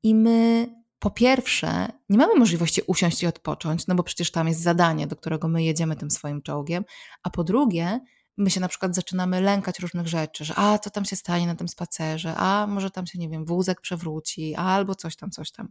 I 0.02 0.14
my 0.14 0.68
po 1.00 1.10
pierwsze, 1.10 1.88
nie 2.08 2.18
mamy 2.18 2.34
możliwości 2.34 2.82
usiąść 2.86 3.22
i 3.22 3.26
odpocząć, 3.26 3.86
no 3.86 3.94
bo 3.94 4.02
przecież 4.02 4.30
tam 4.30 4.48
jest 4.48 4.60
zadanie, 4.60 5.06
do 5.06 5.16
którego 5.16 5.48
my 5.48 5.62
jedziemy 5.62 5.96
tym 5.96 6.10
swoim 6.10 6.42
czołgiem, 6.42 6.84
a 7.22 7.30
po 7.30 7.44
drugie, 7.44 8.00
my 8.36 8.50
się 8.50 8.60
na 8.60 8.68
przykład 8.68 8.94
zaczynamy 8.94 9.40
lękać 9.40 9.78
różnych 9.78 10.08
rzeczy, 10.08 10.44
że 10.44 10.54
a 10.56 10.78
co 10.78 10.90
tam 10.90 11.04
się 11.04 11.16
stanie 11.16 11.46
na 11.46 11.54
tym 11.54 11.68
spacerze, 11.68 12.34
a 12.36 12.66
może 12.66 12.90
tam 12.90 13.06
się, 13.06 13.18
nie 13.18 13.28
wiem, 13.28 13.44
wózek 13.44 13.80
przewróci, 13.80 14.54
albo 14.54 14.94
coś 14.94 15.16
tam, 15.16 15.30
coś 15.30 15.52
tam. 15.52 15.68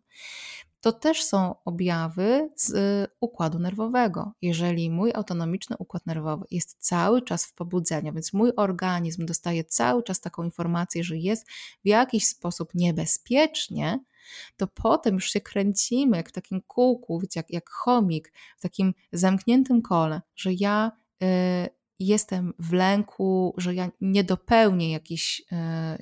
To 0.81 0.91
też 0.91 1.23
są 1.23 1.55
objawy 1.65 2.49
z 2.55 2.69
y, 2.69 3.07
układu 3.19 3.59
nerwowego. 3.59 4.31
Jeżeli 4.41 4.91
mój 4.91 5.11
autonomiczny 5.13 5.75
układ 5.79 6.05
nerwowy 6.05 6.45
jest 6.51 6.77
cały 6.79 7.21
czas 7.21 7.45
w 7.45 7.53
pobudzeniu, 7.53 8.13
więc 8.13 8.33
mój 8.33 8.51
organizm 8.57 9.25
dostaje 9.25 9.63
cały 9.63 10.03
czas 10.03 10.19
taką 10.19 10.43
informację, 10.43 11.03
że 11.03 11.17
jest 11.17 11.47
w 11.85 11.87
jakiś 11.87 12.27
sposób 12.27 12.75
niebezpiecznie, 12.75 13.99
to 14.57 14.67
potem 14.67 15.15
już 15.15 15.31
się 15.31 15.41
kręcimy 15.41 16.17
jak 16.17 16.29
w 16.29 16.31
takim 16.31 16.61
kółku, 16.61 17.21
jak, 17.35 17.49
jak 17.49 17.69
chomik, 17.69 18.33
w 18.57 18.61
takim 18.61 18.93
zamkniętym 19.11 19.81
kole, 19.81 20.21
że 20.35 20.53
ja 20.53 20.91
y, 21.23 21.69
jestem 21.99 22.53
w 22.59 22.73
lęku, 22.73 23.53
że 23.57 23.75
ja 23.75 23.91
nie 24.01 24.23
dopełnię 24.23 24.91
jakichś, 24.91 25.39
y, 25.39 25.45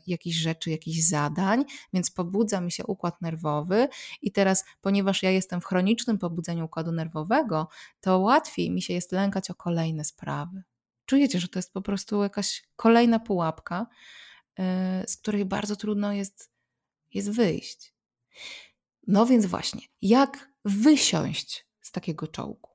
jakichś 0.07 0.37
rzeczy, 0.37 0.71
jakichś 0.71 0.99
zadań, 0.99 1.65
więc 1.93 2.11
pobudza 2.11 2.61
mi 2.61 2.71
się 2.71 2.85
układ 2.85 3.21
nerwowy 3.21 3.87
i 4.21 4.31
teraz, 4.31 4.65
ponieważ 4.81 5.23
ja 5.23 5.31
jestem 5.31 5.61
w 5.61 5.65
chronicznym 5.65 6.17
pobudzeniu 6.17 6.65
układu 6.65 6.91
nerwowego, 6.91 7.67
to 8.01 8.19
łatwiej 8.19 8.71
mi 8.71 8.81
się 8.81 8.93
jest 8.93 9.11
lękać 9.11 9.49
o 9.49 9.55
kolejne 9.55 10.05
sprawy. 10.05 10.63
Czujecie, 11.05 11.39
że 11.39 11.47
to 11.47 11.59
jest 11.59 11.73
po 11.73 11.81
prostu 11.81 12.23
jakaś 12.23 12.63
kolejna 12.75 13.19
pułapka, 13.19 13.87
y, 14.59 14.63
z 15.07 15.17
której 15.17 15.45
bardzo 15.45 15.75
trudno 15.75 16.13
jest, 16.13 16.51
jest 17.13 17.31
wyjść. 17.31 17.96
No 19.07 19.25
więc 19.25 19.45
właśnie, 19.45 19.81
jak 20.01 20.51
wysiąść 20.65 21.67
z 21.81 21.91
takiego 21.91 22.27
czołgu? 22.27 22.69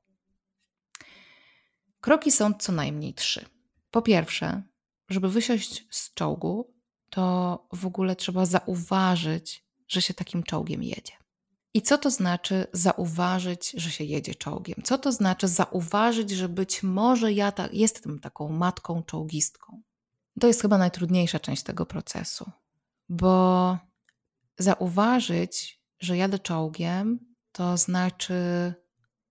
Kroki 2.01 2.33
są 2.33 2.55
co 2.55 2.72
najmniej 2.72 3.14
trzy. 3.14 3.46
Po 3.90 4.03
pierwsze, 4.03 4.62
żeby 5.09 5.29
wysiąść 5.29 5.87
z 5.90 6.14
czołgu, 6.14 6.75
to 7.11 7.66
w 7.72 7.87
ogóle 7.87 8.16
trzeba 8.16 8.46
zauważyć, 8.46 9.64
że 9.88 10.03
się 10.03 10.14
takim 10.14 10.42
czołgiem 10.42 10.83
jedzie. 10.83 11.12
I 11.75 11.83
co 11.83 11.98
to 11.98 12.11
znaczy 12.11 12.66
zauważyć, 12.72 13.70
że 13.77 13.90
się 13.90 14.05
jedzie 14.05 14.35
czołgiem? 14.35 14.83
Co 14.85 14.98
to 14.98 15.12
znaczy 15.12 15.48
zauważyć, 15.48 16.31
że 16.31 16.48
być 16.48 16.83
może 16.83 17.33
ja 17.33 17.53
ta, 17.53 17.68
jestem 17.72 18.20
taką 18.20 18.48
matką 18.48 19.03
czołgistką? 19.03 19.83
To 20.40 20.46
jest 20.46 20.62
chyba 20.62 20.79
najtrudniejsza 20.79 21.40
część 21.40 21.62
tego 21.62 21.87
procesu, 21.87 22.51
bo 23.09 23.79
zauważyć, 24.58 25.82
że 26.00 26.16
jadę 26.16 26.38
czołgiem, 26.38 27.34
to 27.52 27.76
znaczy 27.76 28.34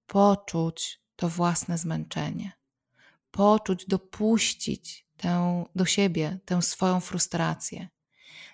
poczuć 0.08 1.02
to 1.16 1.30
własne 1.30 1.78
zmęczenie, 1.78 2.52
poczuć, 3.32 3.86
dopuścić 3.86 5.08
tę, 5.18 5.66
do 5.76 5.86
siebie 5.86 6.40
tę 6.46 6.62
swoją 6.62 7.00
frustrację, 7.00 7.90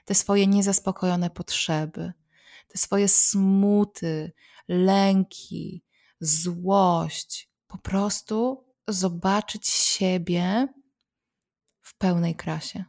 te 0.06 0.15
swoje 0.15 0.47
niezaspokojone 0.47 1.30
potrzeby, 1.30 2.13
te 2.67 2.77
swoje 2.77 3.08
smuty, 3.08 4.32
lęki, 4.67 5.84
złość, 6.19 7.49
po 7.67 7.77
prostu 7.77 8.65
zobaczyć 8.88 9.67
siebie 9.67 10.67
w 11.82 11.97
pełnej 11.97 12.36
krasie. 12.36 12.86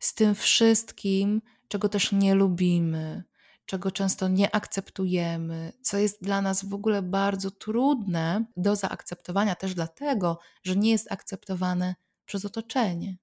Z 0.00 0.14
tym 0.14 0.34
wszystkim, 0.34 1.42
czego 1.72 1.88
też 1.88 2.12
nie 2.12 2.34
lubimy, 2.34 3.24
czego 3.66 3.90
często 3.90 4.28
nie 4.28 4.54
akceptujemy, 4.54 5.72
co 5.82 5.98
jest 5.98 6.22
dla 6.22 6.42
nas 6.42 6.64
w 6.64 6.74
ogóle 6.74 7.02
bardzo 7.02 7.50
trudne 7.50 8.44
do 8.56 8.76
zaakceptowania, 8.76 9.54
też 9.54 9.74
dlatego, 9.74 10.38
że 10.62 10.76
nie 10.76 10.90
jest 10.90 11.12
akceptowane 11.12 11.94
przez 12.24 12.44
otoczenie. 12.44 13.16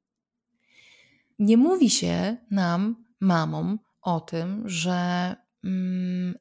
Nie 1.39 1.57
mówi 1.57 1.89
się 1.89 2.38
nam, 2.51 3.05
mamom, 3.19 3.79
o 4.01 4.19
tym, 4.19 4.69
że 4.69 5.35
mm, 5.63 6.35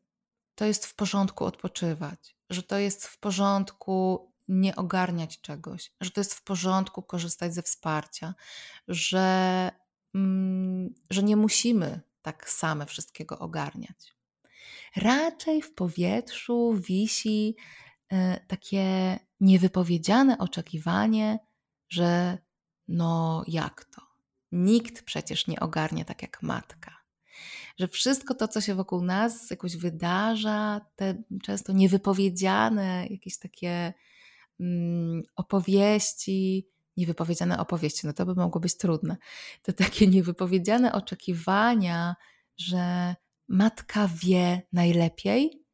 to 0.55 0.65
jest 0.65 0.87
w 0.87 0.95
porządku 0.95 1.45
odpoczywać, 1.45 2.37
że 2.51 2.63
to 2.63 2.79
jest 2.79 3.07
w 3.07 3.19
porządku 3.19 4.29
nie 4.49 4.77
ogarniać 4.77 5.41
czegoś, 5.41 5.93
że 6.01 6.11
to 6.11 6.21
jest 6.21 6.35
w 6.35 6.43
porządku 6.43 7.03
korzystać 7.03 7.55
ze 7.55 7.63
wsparcia, 7.63 8.35
że 8.89 9.71
że 11.11 11.23
nie 11.23 11.37
musimy 11.37 12.01
tak 12.23 12.51
same 12.51 12.87
wszystkiego 12.87 13.39
ogarniać. 13.39 14.17
Raczej 14.97 15.63
w 15.63 15.75
powietrzu 15.75 16.75
wisi 16.75 17.57
e, 18.09 18.41
takie 18.47 19.19
niewypowiedziane 19.41 20.39
oczekiwanie, 20.39 21.39
że 21.89 22.39
no 22.89 23.45
jak 23.47 23.85
to? 23.85 24.03
Nikt 24.53 25.03
przecież 25.03 25.47
nie 25.47 25.61
ogarnia 25.61 26.05
tak 26.05 26.23
jak 26.23 26.43
matka. 26.43 26.99
Że 27.79 27.89
wszystko 27.89 28.35
to, 28.35 28.49
co 28.49 28.61
się 28.61 28.75
wokół 28.75 29.03
nas 29.05 29.51
jakoś 29.51 29.77
wydarza, 29.77 30.81
te 30.97 31.23
często 31.43 31.73
niewypowiedziane 31.73 33.07
jakieś 33.11 33.39
takie 33.39 33.95
mm, 34.61 35.23
opowieści, 35.37 36.69
niewypowiedziane 36.99 37.59
opowieści, 37.59 38.07
no 38.07 38.13
to 38.13 38.27
by 38.27 38.35
mogło 38.35 38.61
być 38.61 38.77
trudne. 38.77 39.17
To 39.63 39.73
takie 39.73 40.07
niewypowiedziane 40.07 40.93
oczekiwania, 40.93 42.17
że 42.57 43.15
matka 43.49 44.09
wie 44.23 44.63
najlepiej, 44.73 45.65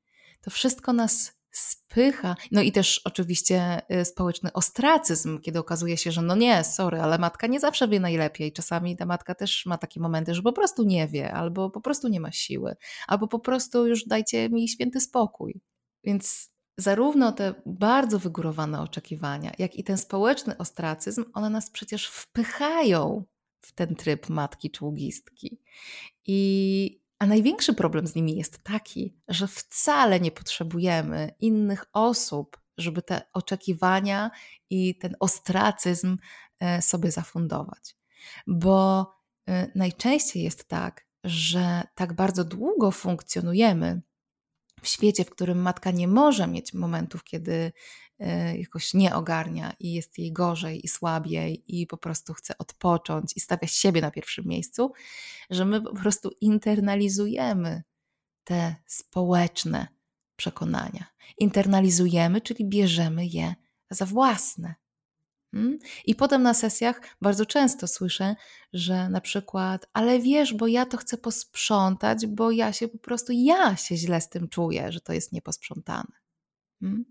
to 0.41 0.51
wszystko 0.51 0.93
nas 0.93 1.33
spycha. 1.51 2.37
No 2.53 2.63
i 2.63 2.73
też 2.73 3.01
oczywiście 3.05 3.81
y, 4.01 4.05
społeczny 4.05 4.53
ostracyzm, 4.53 5.39
kiedy 5.39 5.59
okazuje 5.59 5.97
się, 5.97 6.13
że 6.13 6.23
no 6.23 6.37
nie, 6.37 6.65
sorry, 6.65 7.01
ale 7.01 7.19
matka 7.19 7.47
nie 7.47 7.61
zawsze 7.61 7.89
wie 7.89 8.01
najlepiej. 8.01 8.53
Czasami 8.53 8.97
ta 8.97 9.07
matka 9.07 9.35
też 9.35 9.67
ma 9.67 9.79
takie 9.79 10.01
momenty, 10.01 10.35
że 10.35 10.43
po 10.43 10.53
prostu 10.53 10.85
nie 10.85 11.09
wie, 11.09 11.33
albo 11.33 11.71
po 11.71 11.81
prostu 11.81 12.09
nie 12.09 12.21
ma 12.21 12.33
siły, 12.33 12.77
albo 13.07 13.29
po 13.29 13.39
prostu 13.39 13.87
już 13.87 14.05
dajcie 14.05 14.51
mi 14.51 14.69
święty 14.69 15.01
spokój. 15.01 15.61
Więc 16.05 16.54
zarówno 16.77 17.33
te 17.33 17.55
bardzo 17.67 18.19
wygórowane 18.19 18.81
oczekiwania, 18.81 19.53
jak 19.59 19.77
i 19.77 19.85
ten 19.85 19.99
społeczny 19.99 20.57
ostracyzm, 20.59 21.25
one 21.33 21.51
nas 21.51 21.71
przecież 21.71 22.07
wpychają 22.07 23.25
w 23.61 23.73
ten 23.73 23.95
tryb 23.95 24.29
matki 24.29 24.71
czołgistki. 24.71 25.61
I, 26.27 27.01
a 27.19 27.27
największy 27.27 27.75
problem 27.75 28.07
z 28.07 28.15
nimi 28.15 28.37
jest 28.37 28.59
taki, 28.59 29.17
że 29.29 29.49
wcale 29.49 30.21
nie 30.21 30.31
potrzebujemy 30.31 31.35
innych 31.41 31.85
osób, 31.93 32.61
żeby 32.79 33.03
te 33.03 33.23
oczekiwania 33.33 34.31
i 34.71 34.99
ten 34.99 35.17
ostracyzm 35.21 36.17
e, 36.61 36.83
sobie 36.83 37.11
zafundować. 37.11 37.97
Bo 38.47 39.07
e, 39.49 39.71
najczęściej 39.75 40.43
jest 40.43 40.69
tak, 40.69 41.07
że 41.25 41.83
tak 41.95 42.13
bardzo 42.13 42.45
długo 42.45 42.91
funkcjonujemy 42.91 44.03
w 44.85 44.89
świecie, 44.89 45.25
w 45.25 45.31
którym 45.31 45.59
matka 45.59 45.91
nie 45.91 46.09
może 46.09 46.47
mieć 46.47 46.75
momentów, 46.75 47.25
kiedy 47.25 47.73
e, 48.19 48.59
jakoś 48.59 48.95
nie 48.95 49.15
ogarnia 49.15 49.73
i 49.81 49.93
jest 49.93 50.19
jej 50.19 50.33
gorzej 50.33 50.85
i 50.85 50.89
słabiej 50.89 51.65
i 51.67 51.87
po 51.87 51.97
prostu 51.97 52.35
chce 52.35 52.59
odpocząć 52.59 53.37
i 53.37 53.41
stawia 53.41 53.69
siebie 53.69 54.01
na 54.01 54.11
pierwszym 54.11 54.45
miejscu, 54.47 54.93
że 55.51 55.65
my 55.65 55.83
po 55.83 55.95
prostu 55.95 56.31
internalizujemy 56.41 57.83
te 58.45 58.77
społeczne 58.87 59.87
przekonania. 60.37 61.07
Internalizujemy, 61.39 62.41
czyli 62.41 62.65
bierzemy 62.65 63.27
je 63.27 63.55
za 63.91 64.07
własne. 64.07 64.75
Mm? 65.55 65.79
I 66.07 66.15
potem 66.15 66.43
na 66.43 66.55
sesjach 66.55 67.01
bardzo 67.23 67.47
często 67.47 67.87
słyszę, 67.87 68.37
że 68.73 69.09
na 69.09 69.21
przykład, 69.21 69.87
ale 69.93 70.21
wiesz, 70.21 70.55
bo 70.55 70.67
ja 70.67 70.87
to 70.87 70.97
chcę 70.97 71.19
posprzątać, 71.19 72.27
bo 72.27 72.51
ja 72.51 72.73
się 72.73 72.89
po 72.89 72.99
prostu, 72.99 73.33
ja 73.33 73.77
się 73.77 73.97
źle 73.97 74.21
z 74.21 74.29
tym 74.29 74.49
czuję, 74.49 74.93
że 74.93 75.01
to 75.01 75.13
jest 75.13 75.33
nieposprzątane. 75.33 76.13
Hmm? 76.81 77.05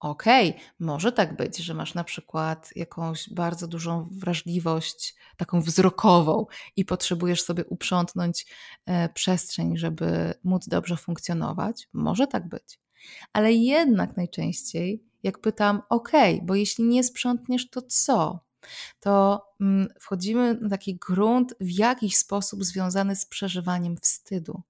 Okej, 0.00 0.50
okay, 0.50 0.62
może 0.78 1.12
tak 1.12 1.36
być, 1.36 1.56
że 1.56 1.74
masz 1.74 1.94
na 1.94 2.04
przykład 2.04 2.70
jakąś 2.76 3.30
bardzo 3.30 3.68
dużą 3.68 4.08
wrażliwość, 4.12 5.14
taką 5.36 5.60
wzrokową 5.60 6.46
i 6.76 6.84
potrzebujesz 6.84 7.42
sobie 7.42 7.64
uprzątnąć 7.64 8.46
e, 8.86 9.08
przestrzeń, 9.08 9.76
żeby 9.76 10.34
móc 10.44 10.68
dobrze 10.68 10.96
funkcjonować. 10.96 11.88
Może 11.92 12.26
tak 12.26 12.48
być. 12.48 12.80
Ale 13.32 13.52
jednak 13.52 14.16
najczęściej 14.16 15.11
jak 15.22 15.38
pytam, 15.38 15.82
ok, 15.88 16.12
bo 16.42 16.54
jeśli 16.54 16.84
nie 16.84 17.04
sprzątniesz, 17.04 17.70
to 17.70 17.82
co? 17.82 18.44
To 19.00 19.44
mm, 19.60 19.88
wchodzimy 20.00 20.58
na 20.60 20.68
taki 20.68 20.96
grunt 20.96 21.54
w 21.60 21.70
jakiś 21.70 22.16
sposób 22.16 22.64
związany 22.64 23.16
z 23.16 23.26
przeżywaniem 23.26 23.96
wstydu. 23.96 24.62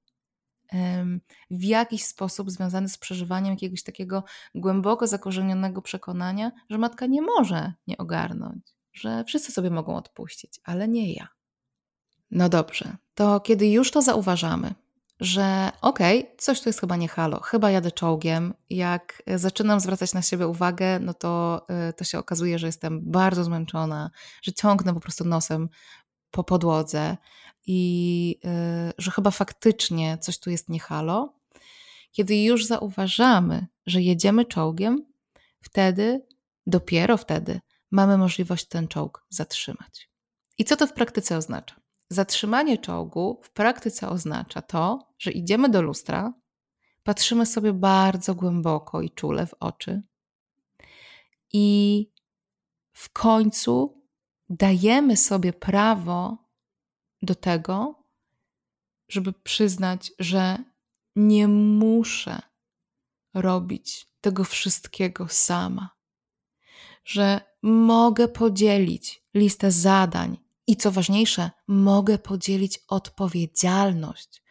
W 1.51 1.65
jakiś 1.65 2.05
sposób 2.05 2.51
związany 2.51 2.89
z 2.89 2.99
przeżywaniem 2.99 3.53
jakiegoś 3.55 3.83
takiego 3.83 4.25
głęboko 4.55 5.07
zakorzenionego 5.07 5.83
przekonania, 5.83 6.53
że 6.71 6.79
matka 6.79 7.07
nie 7.07 7.23
może 7.23 7.73
nie 7.87 7.99
ogarnąć, 7.99 8.75
że 8.93 9.25
wszyscy 9.25 9.53
sobie 9.53 9.71
mogą 9.71 9.97
odpuścić, 9.97 10.61
ale 10.65 10.89
nie 10.89 11.13
ja. 11.13 11.29
No 12.31 12.49
dobrze, 12.49 12.97
to 13.15 13.41
kiedy 13.41 13.69
już 13.69 13.91
to 13.91 14.03
zauważamy, 14.03 14.75
że 15.23 15.73
okej, 15.81 16.21
okay, 16.21 16.37
coś 16.39 16.61
tu 16.61 16.69
jest 16.69 16.81
chyba 16.81 16.97
nie 16.97 17.09
halo, 17.09 17.41
chyba 17.41 17.71
jadę 17.71 17.93
czołgiem. 17.93 18.55
Jak 18.71 19.23
zaczynam 19.37 19.81
zwracać 19.81 20.15
na 20.15 20.23
siebie 20.23 20.47
uwagę, 20.49 20.99
no 21.01 21.15
to, 21.15 21.67
y, 21.91 21.93
to 21.93 22.05
się 22.05 22.19
okazuje, 22.19 22.59
że 22.59 22.67
jestem 22.67 23.01
bardzo 23.11 23.45
zmęczona, 23.45 24.11
że 24.43 24.53
ciągnę 24.53 24.95
po 24.95 25.01
prostu 25.01 25.25
nosem 25.25 25.69
po 26.31 26.45
podłodze 26.45 27.17
i 27.67 28.41
y, 28.89 28.93
że 28.99 29.11
chyba 29.11 29.31
faktycznie 29.31 30.19
coś 30.19 30.39
tu 30.39 30.51
jest 30.51 30.69
nie 30.69 30.81
halo. 30.81 31.35
Kiedy 32.13 32.43
już 32.43 32.67
zauważamy, 32.67 33.67
że 33.87 34.03
jedziemy 34.03 34.45
czołgiem, 34.45 35.07
wtedy, 35.61 36.27
dopiero 36.67 37.17
wtedy, 37.17 37.61
mamy 37.91 38.19
możliwość 38.19 38.69
ten 38.69 38.89
czołg 38.89 39.27
zatrzymać. 39.29 40.11
I 40.59 40.65
co 40.65 40.77
to 40.77 40.87
w 40.87 40.93
praktyce 40.93 41.37
oznacza? 41.37 41.82
Zatrzymanie 42.13 42.79
czołgu 42.79 43.41
w 43.43 43.51
praktyce 43.51 44.09
oznacza 44.09 44.63
to, 44.63 45.09
że 45.19 45.31
idziemy 45.31 45.69
do 45.69 45.83
lustra, 45.83 46.33
patrzymy 47.03 47.47
sobie 47.47 47.73
bardzo 47.73 48.35
głęboko 48.35 49.03
i 49.03 49.11
czule 49.11 49.47
w 49.47 49.55
oczy 49.61 50.03
i 51.53 52.09
w 52.93 53.13
końcu 53.13 54.03
dajemy 54.49 55.17
sobie 55.17 55.53
prawo 55.53 56.49
do 57.23 57.35
tego, 57.35 58.05
żeby 59.09 59.33
przyznać, 59.33 60.13
że 60.19 60.59
nie 61.17 61.49
muszę 61.49 62.43
robić 63.35 64.07
tego 64.21 64.45
wszystkiego 64.45 65.29
sama, 65.29 65.91
że 67.05 67.41
mogę 67.63 68.29
podzielić 68.29 69.23
listę 69.35 69.71
zadań 69.71 70.39
i 70.73 70.77
co 70.77 70.93
ważniejsze, 70.93 71.51
mogę 71.69 72.19
podzielić 72.19 72.79
odpowiedzialność 72.89 74.43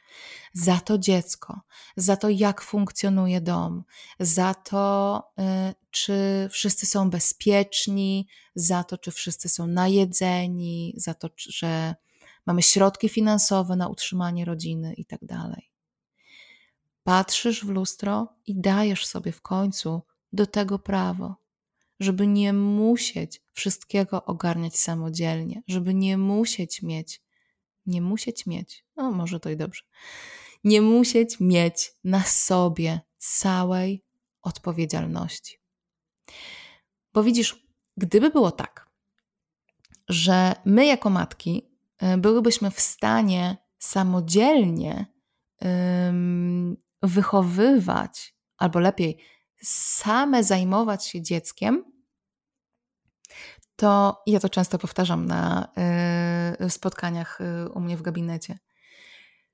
za 0.53 0.79
to 0.79 0.97
dziecko, 0.97 1.61
za 1.97 2.17
to, 2.17 2.29
jak 2.29 2.61
funkcjonuje 2.61 3.41
dom, 3.41 3.83
za 4.19 4.53
to, 4.53 5.23
y, 5.39 5.43
czy 5.91 6.13
wszyscy 6.51 6.85
są 6.85 7.09
bezpieczni, 7.09 8.27
za 8.55 8.83
to, 8.83 8.97
czy 8.97 9.11
wszyscy 9.11 9.49
są 9.49 9.67
najedzeni, 9.67 10.93
za 10.97 11.13
to, 11.13 11.29
że 11.37 11.95
mamy 12.45 12.61
środki 12.61 13.09
finansowe 13.09 13.75
na 13.75 13.87
utrzymanie 13.87 14.45
rodziny 14.45 14.93
i 14.93 15.05
tak 15.05 15.25
dalej. 15.25 15.71
Patrzysz 17.03 17.65
w 17.65 17.69
lustro 17.69 18.27
i 18.45 18.61
dajesz 18.61 19.05
sobie 19.05 19.31
w 19.31 19.41
końcu 19.41 20.01
do 20.33 20.45
tego 20.45 20.79
prawo 20.79 21.40
żeby 22.01 22.27
nie 22.27 22.53
musieć 22.53 23.41
wszystkiego 23.51 24.25
ogarniać 24.25 24.77
samodzielnie, 24.77 25.63
żeby 25.67 25.93
nie 25.93 26.17
musieć 26.17 26.81
mieć, 26.81 27.21
nie 27.85 28.01
musieć 28.01 28.45
mieć, 28.45 28.85
no 28.95 29.11
może 29.11 29.39
to 29.39 29.49
i 29.49 29.57
dobrze, 29.57 29.83
nie 30.63 30.81
musieć 30.81 31.39
mieć 31.39 31.91
na 32.03 32.23
sobie 32.23 33.01
całej 33.17 34.05
odpowiedzialności. 34.41 35.57
Bo 37.13 37.23
widzisz, 37.23 37.67
gdyby 37.97 38.29
było 38.29 38.51
tak, 38.51 38.89
że 40.09 40.55
my 40.65 40.85
jako 40.85 41.09
matki 41.09 41.69
y, 42.03 42.17
byłybyśmy 42.17 42.71
w 42.71 42.79
stanie 42.79 43.57
samodzielnie 43.79 45.05
wychowywać, 47.01 48.35
albo 48.57 48.79
lepiej, 48.79 49.17
same 49.63 50.43
zajmować 50.43 51.07
się 51.07 51.21
dzieckiem, 51.21 51.90
to 53.81 54.21
ja 54.27 54.39
to 54.39 54.49
często 54.49 54.77
powtarzam 54.77 55.25
na 55.25 55.67
y, 56.61 56.69
spotkaniach 56.69 57.41
y, 57.41 57.69
u 57.69 57.79
mnie 57.79 57.97
w 57.97 58.01
gabinecie. 58.01 58.59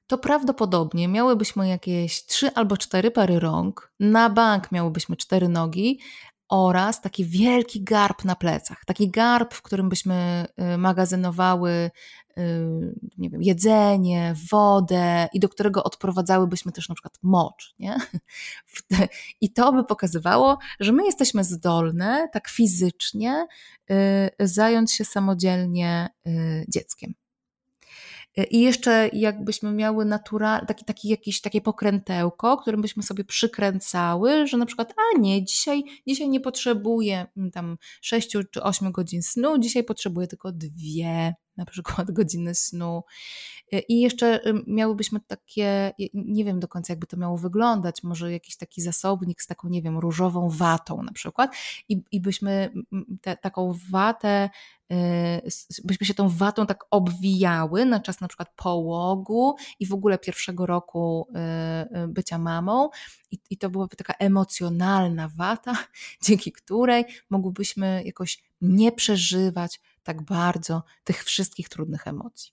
To 0.08 0.18
prawdopodobnie 0.18 1.08
miałybyśmy 1.08 1.68
jakieś 1.68 2.26
trzy 2.26 2.54
albo 2.56 2.78
cztery 2.78 3.12
pary 3.12 3.40
rąk, 3.40 3.92
na 4.00 4.30
bank 4.30 4.72
miałybyśmy 4.72 5.16
cztery 5.16 5.50
nogi, 5.50 6.00
oraz 6.50 7.02
taki 7.02 7.26
wielki 7.26 7.84
garb 7.84 8.26
na 8.26 8.36
plecach. 8.36 8.86
Taki 8.86 9.10
garb, 9.10 9.54
w 9.54 9.62
którym 9.62 9.90
byśmy 9.90 10.48
y, 10.74 10.78
magazynowały 10.78 11.92
y, 12.38 12.96
nie 13.18 13.30
wiem, 13.30 13.42
jedzenie, 13.42 14.36
wodę 14.52 15.28
i 15.34 15.40
do 15.40 15.50
którego 15.50 15.84
odprowadzałybyśmy 15.84 16.72
też 16.72 16.90
na 16.90 16.96
przykład 16.96 17.20
mocz. 17.24 17.76
Nie? 17.80 17.98
I 19.42 19.54
to 19.54 19.74
by 19.74 19.84
pokazywało, 19.84 20.58
że 20.80 20.92
my 20.92 21.06
jesteśmy 21.06 21.44
zdolne 21.44 22.30
tak 22.34 22.48
fizycznie 22.48 23.48
y, 23.92 23.96
zająć 24.40 24.92
się 24.92 25.06
samodzielnie 25.06 26.10
dzieckiem. 26.68 27.14
I 28.44 28.62
jeszcze 28.62 29.10
jakbyśmy 29.14 29.72
miały 29.72 30.06
natural, 30.06 30.66
taki, 30.66 30.86
taki 30.86 31.10
jakieś 31.10 31.42
takie 31.42 31.62
pokrętełko, 31.62 32.58
którym 32.58 32.82
byśmy 32.82 33.04
sobie 33.04 33.24
przykręcały, 33.24 34.48
że 34.48 34.58
na 34.58 34.66
przykład, 34.66 34.94
a 34.98 35.20
nie, 35.20 35.46
dzisiaj, 35.46 35.84
dzisiaj 36.08 36.30
nie 36.30 36.40
potrzebuję 36.40 37.26
mm, 37.38 37.52
tam 37.52 37.78
6 38.02 38.38
czy 38.52 38.64
8 38.64 38.92
godzin 38.92 39.24
snu, 39.24 39.58
dzisiaj 39.58 39.84
potrzebuję 39.84 40.28
tylko 40.28 40.52
dwie 40.52 41.34
na 41.58 41.66
przykład 41.66 42.12
godziny 42.12 42.56
snu. 42.56 43.04
I 43.90 44.02
jeszcze 44.02 44.40
miałybyśmy 44.68 45.20
takie, 45.20 45.94
nie 46.14 46.46
wiem 46.46 46.60
do 46.60 46.68
końca 46.68 46.94
jakby 46.94 47.08
to 47.08 47.18
miało 47.18 47.38
wyglądać, 47.38 48.04
może 48.04 48.32
jakiś 48.32 48.58
taki 48.58 48.82
zasobnik 48.82 49.42
z 49.42 49.48
taką, 49.48 49.70
nie 49.70 49.82
wiem, 49.82 49.98
różową 49.98 50.50
watą 50.50 51.04
na 51.04 51.12
przykład 51.12 51.56
i, 51.90 52.02
i 52.12 52.22
byśmy 52.22 52.74
te, 53.22 53.38
taką 53.38 53.74
watę 53.92 54.50
y, 54.92 54.98
byśmy 55.84 56.08
się 56.08 56.14
tą 56.14 56.30
watą 56.30 56.66
tak 56.66 56.84
obwijały 56.92 57.86
na 57.86 58.00
czas 58.00 58.22
na 58.22 58.28
przykład 58.28 58.50
połogu 58.56 59.56
i 59.80 59.86
w 59.86 59.94
ogóle 59.94 60.18
pierwszego 60.18 60.66
roku 60.66 61.28
y, 62.04 62.08
bycia 62.08 62.38
mamą 62.38 62.90
i, 63.32 63.40
i 63.50 63.58
to 63.58 63.70
byłaby 63.70 63.96
taka 63.96 64.14
emocjonalna 64.14 65.30
wata, 65.36 65.78
dzięki 66.26 66.52
której 66.52 67.06
mogłybyśmy 67.30 68.04
jakoś 68.06 68.44
nie 68.62 68.92
przeżywać 68.92 69.82
tak 70.08 70.22
bardzo 70.22 70.84
tych 71.04 71.24
wszystkich 71.24 71.70
trudnych 71.70 72.08
emocji. 72.08 72.52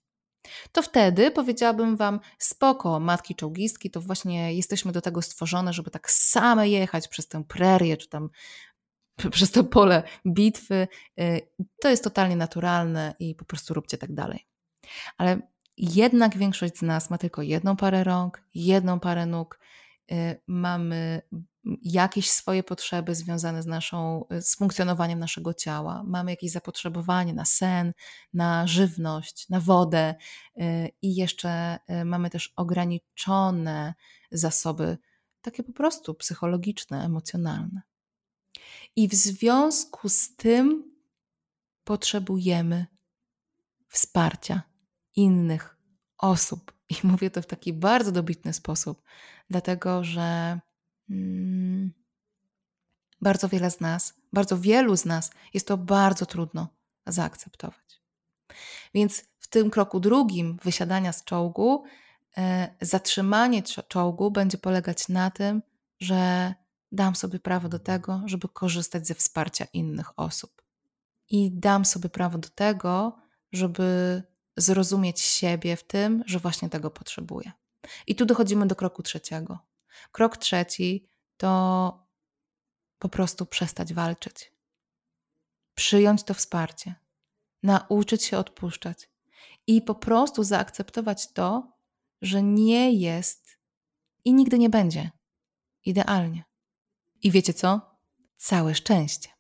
To 0.73 0.83
wtedy 0.83 1.31
powiedziałabym 1.31 1.97
Wam, 1.97 2.21
spoko, 2.39 3.01
matki 3.01 3.35
czołgistki, 3.35 3.91
to 3.91 4.01
właśnie 4.01 4.55
jesteśmy 4.55 4.93
do 4.93 5.01
tego 5.01 5.23
stworzone, 5.23 5.73
żeby 5.73 5.91
tak 5.91 6.11
same 6.11 6.69
jechać 6.69 7.09
przez 7.09 7.29
tę 7.29 7.45
prerię, 7.45 7.97
czy 7.97 8.09
tam 8.09 8.29
przez 9.31 9.51
to 9.51 9.65
pole 9.65 10.03
bitwy. 10.27 10.89
Y, 11.21 11.49
to 11.81 11.91
jest 11.91 12.05
totalnie 12.05 12.37
naturalne 12.37 13.15
i 13.19 13.35
po 13.35 13.45
prostu 13.45 13.75
róbcie 13.75 13.99
tak 13.99 14.15
dalej. 14.15 14.47
Ale 15.17 15.41
jednak 15.77 16.37
większość 16.37 16.79
z 16.79 16.83
nas 16.83 17.11
ma 17.11 17.19
tylko 17.19 17.43
jedną 17.43 17.77
parę 17.77 18.05
rąk, 18.05 18.43
jedną 18.55 19.01
parę 19.01 19.27
nóg, 19.27 19.59
mamy 20.47 21.23
jakieś 21.83 22.31
swoje 22.31 22.63
potrzeby 22.63 23.15
związane 23.15 23.63
z, 23.63 23.67
naszą, 23.67 24.25
z 24.41 24.57
funkcjonowaniem 24.57 25.19
naszego 25.19 25.55
ciała, 25.55 26.03
mamy 26.07 26.31
jakieś 26.31 26.51
zapotrzebowanie 26.51 27.35
na 27.35 27.45
sen, 27.45 27.93
na 28.33 28.67
żywność, 28.67 29.49
na 29.49 29.61
wodę 29.61 30.15
y, 30.57 30.91
i 31.03 31.15
jeszcze 31.15 31.79
y, 31.91 32.05
mamy 32.05 32.31
też 32.31 32.53
ograniczone 32.57 33.95
zasoby, 34.31 34.99
takie 35.41 35.63
po 35.63 35.73
prostu 35.73 36.15
psychologiczne, 36.15 37.05
emocjonalne. 37.05 37.83
I 38.97 39.09
w 39.09 39.15
związku 39.15 40.09
z 40.09 40.37
tym 40.37 40.95
potrzebujemy 41.85 42.87
wsparcia 43.89 44.63
innych 45.17 45.77
osób. 46.19 46.75
I 46.91 46.95
mówię 47.07 47.31
to 47.31 47.43
w 47.43 47.47
taki 47.47 47.73
bardzo 47.73 48.13
dobitny 48.13 48.53
sposób, 48.53 49.03
dlatego 49.51 50.05
że 50.05 50.59
Hmm. 51.09 51.93
bardzo 53.21 53.49
wiele 53.49 53.71
z 53.71 53.81
nas, 53.81 54.15
bardzo 54.33 54.59
wielu 54.59 54.97
z 54.97 55.05
nas 55.05 55.31
jest 55.55 55.69
to 55.69 55.77
bardzo 55.77 56.27
trudno 56.27 56.69
zaakceptować. 57.07 58.03
Więc 58.95 59.25
w 59.39 59.49
tym 59.49 59.71
kroku 59.71 60.01
drugim 60.01 60.59
wysiadania 60.65 61.13
z 61.13 61.25
czołgu, 61.25 61.85
e, 62.37 62.75
zatrzymanie 62.81 63.63
czołgu 63.63 64.31
będzie 64.31 64.59
polegać 64.59 65.09
na 65.09 65.31
tym, 65.31 65.63
że 66.01 66.55
dam 66.93 67.17
sobie 67.17 67.39
prawo 67.39 67.69
do 67.69 67.79
tego, 67.79 68.23
żeby 68.25 68.49
korzystać 68.49 69.07
ze 69.07 69.15
wsparcia 69.15 69.65
innych 69.73 70.19
osób. 70.19 70.63
I 71.29 71.51
dam 71.53 71.85
sobie 71.85 72.09
prawo 72.09 72.39
do 72.39 72.49
tego, 72.49 73.17
żeby 73.53 74.23
zrozumieć 74.57 75.21
siebie 75.21 75.77
w 75.77 75.85
tym, 75.85 76.25
że 76.27 76.39
właśnie 76.39 76.71
tego 76.71 76.91
potrzebuję. 76.91 77.53
I 78.07 78.15
tu 78.15 78.27
dochodzimy 78.27 78.67
do 78.67 78.77
kroku 78.77 79.03
trzeciego. 79.03 79.59
Krok 80.13 80.37
trzeci 80.37 81.09
to 81.37 82.05
po 82.99 83.09
prostu 83.09 83.47
przestać 83.47 83.95
walczyć. 83.95 84.53
Przyjąć 85.75 86.23
to 86.23 86.35
wsparcie, 86.35 86.95
nauczyć 87.63 88.25
się 88.25 88.39
odpuszczać 88.39 89.11
i 89.67 89.83
po 89.83 89.95
prostu 89.95 90.45
zaakceptować 90.45 91.33
to, 91.33 91.73
że 92.23 92.43
nie 92.43 92.93
jest 92.93 93.59
i 94.25 94.35
nigdy 94.35 94.59
nie 94.59 94.71
będzie 94.71 95.11
idealnie. 95.85 96.45
I 97.23 97.31
wiecie 97.31 97.55
co? 97.55 97.81
Całe 98.37 98.75
szczęście. 98.75 99.34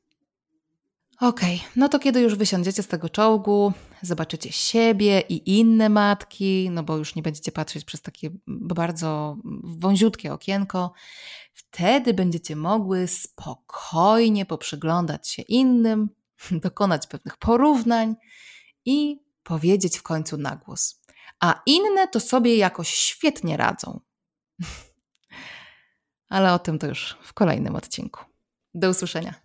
Okej, 1.21 1.57
okay, 1.57 1.69
no 1.77 1.89
to 1.89 1.99
kiedy 1.99 2.21
już 2.21 2.35
wysiądziecie 2.35 2.83
z 2.83 2.89
tego 2.89 3.09
czołgu, 3.09 3.73
zobaczycie 4.03 4.53
siebie 4.53 5.21
i 5.21 5.59
inne 5.61 5.89
matki, 5.89 6.71
no 6.71 6.83
bo 6.83 6.97
już 6.97 7.15
nie 7.15 7.23
będziecie 7.23 7.53
patrzeć 7.53 7.85
przez 7.85 8.03
takie 8.03 8.31
bardzo 8.47 9.37
wąziutkie 9.65 10.33
okienko, 10.33 10.93
wtedy 11.53 12.15
będziecie 12.15 12.57
mogły 12.57 13.07
spokojnie 13.07 14.47
poprzyglądać 14.47 15.29
się 15.29 15.43
innym, 15.43 16.09
dokonać 16.51 17.07
pewnych 17.07 17.37
porównań 17.37 18.15
i 18.85 19.25
powiedzieć 19.43 19.99
w 19.99 20.03
końcu 20.03 20.37
na 20.37 20.57
głos. 20.57 21.05
A 21.41 21.62
inne 21.67 22.09
to 22.09 22.21
sobie 22.21 22.57
jakoś 22.57 22.89
świetnie 22.89 23.57
radzą. 23.57 24.01
Ale 26.29 26.55
o 26.55 26.59
tym 26.59 26.79
to 26.79 26.87
już 26.87 27.19
w 27.23 27.33
kolejnym 27.33 27.77
odcinku. 27.77 28.21
Do 28.75 28.91
usłyszenia. 28.91 29.43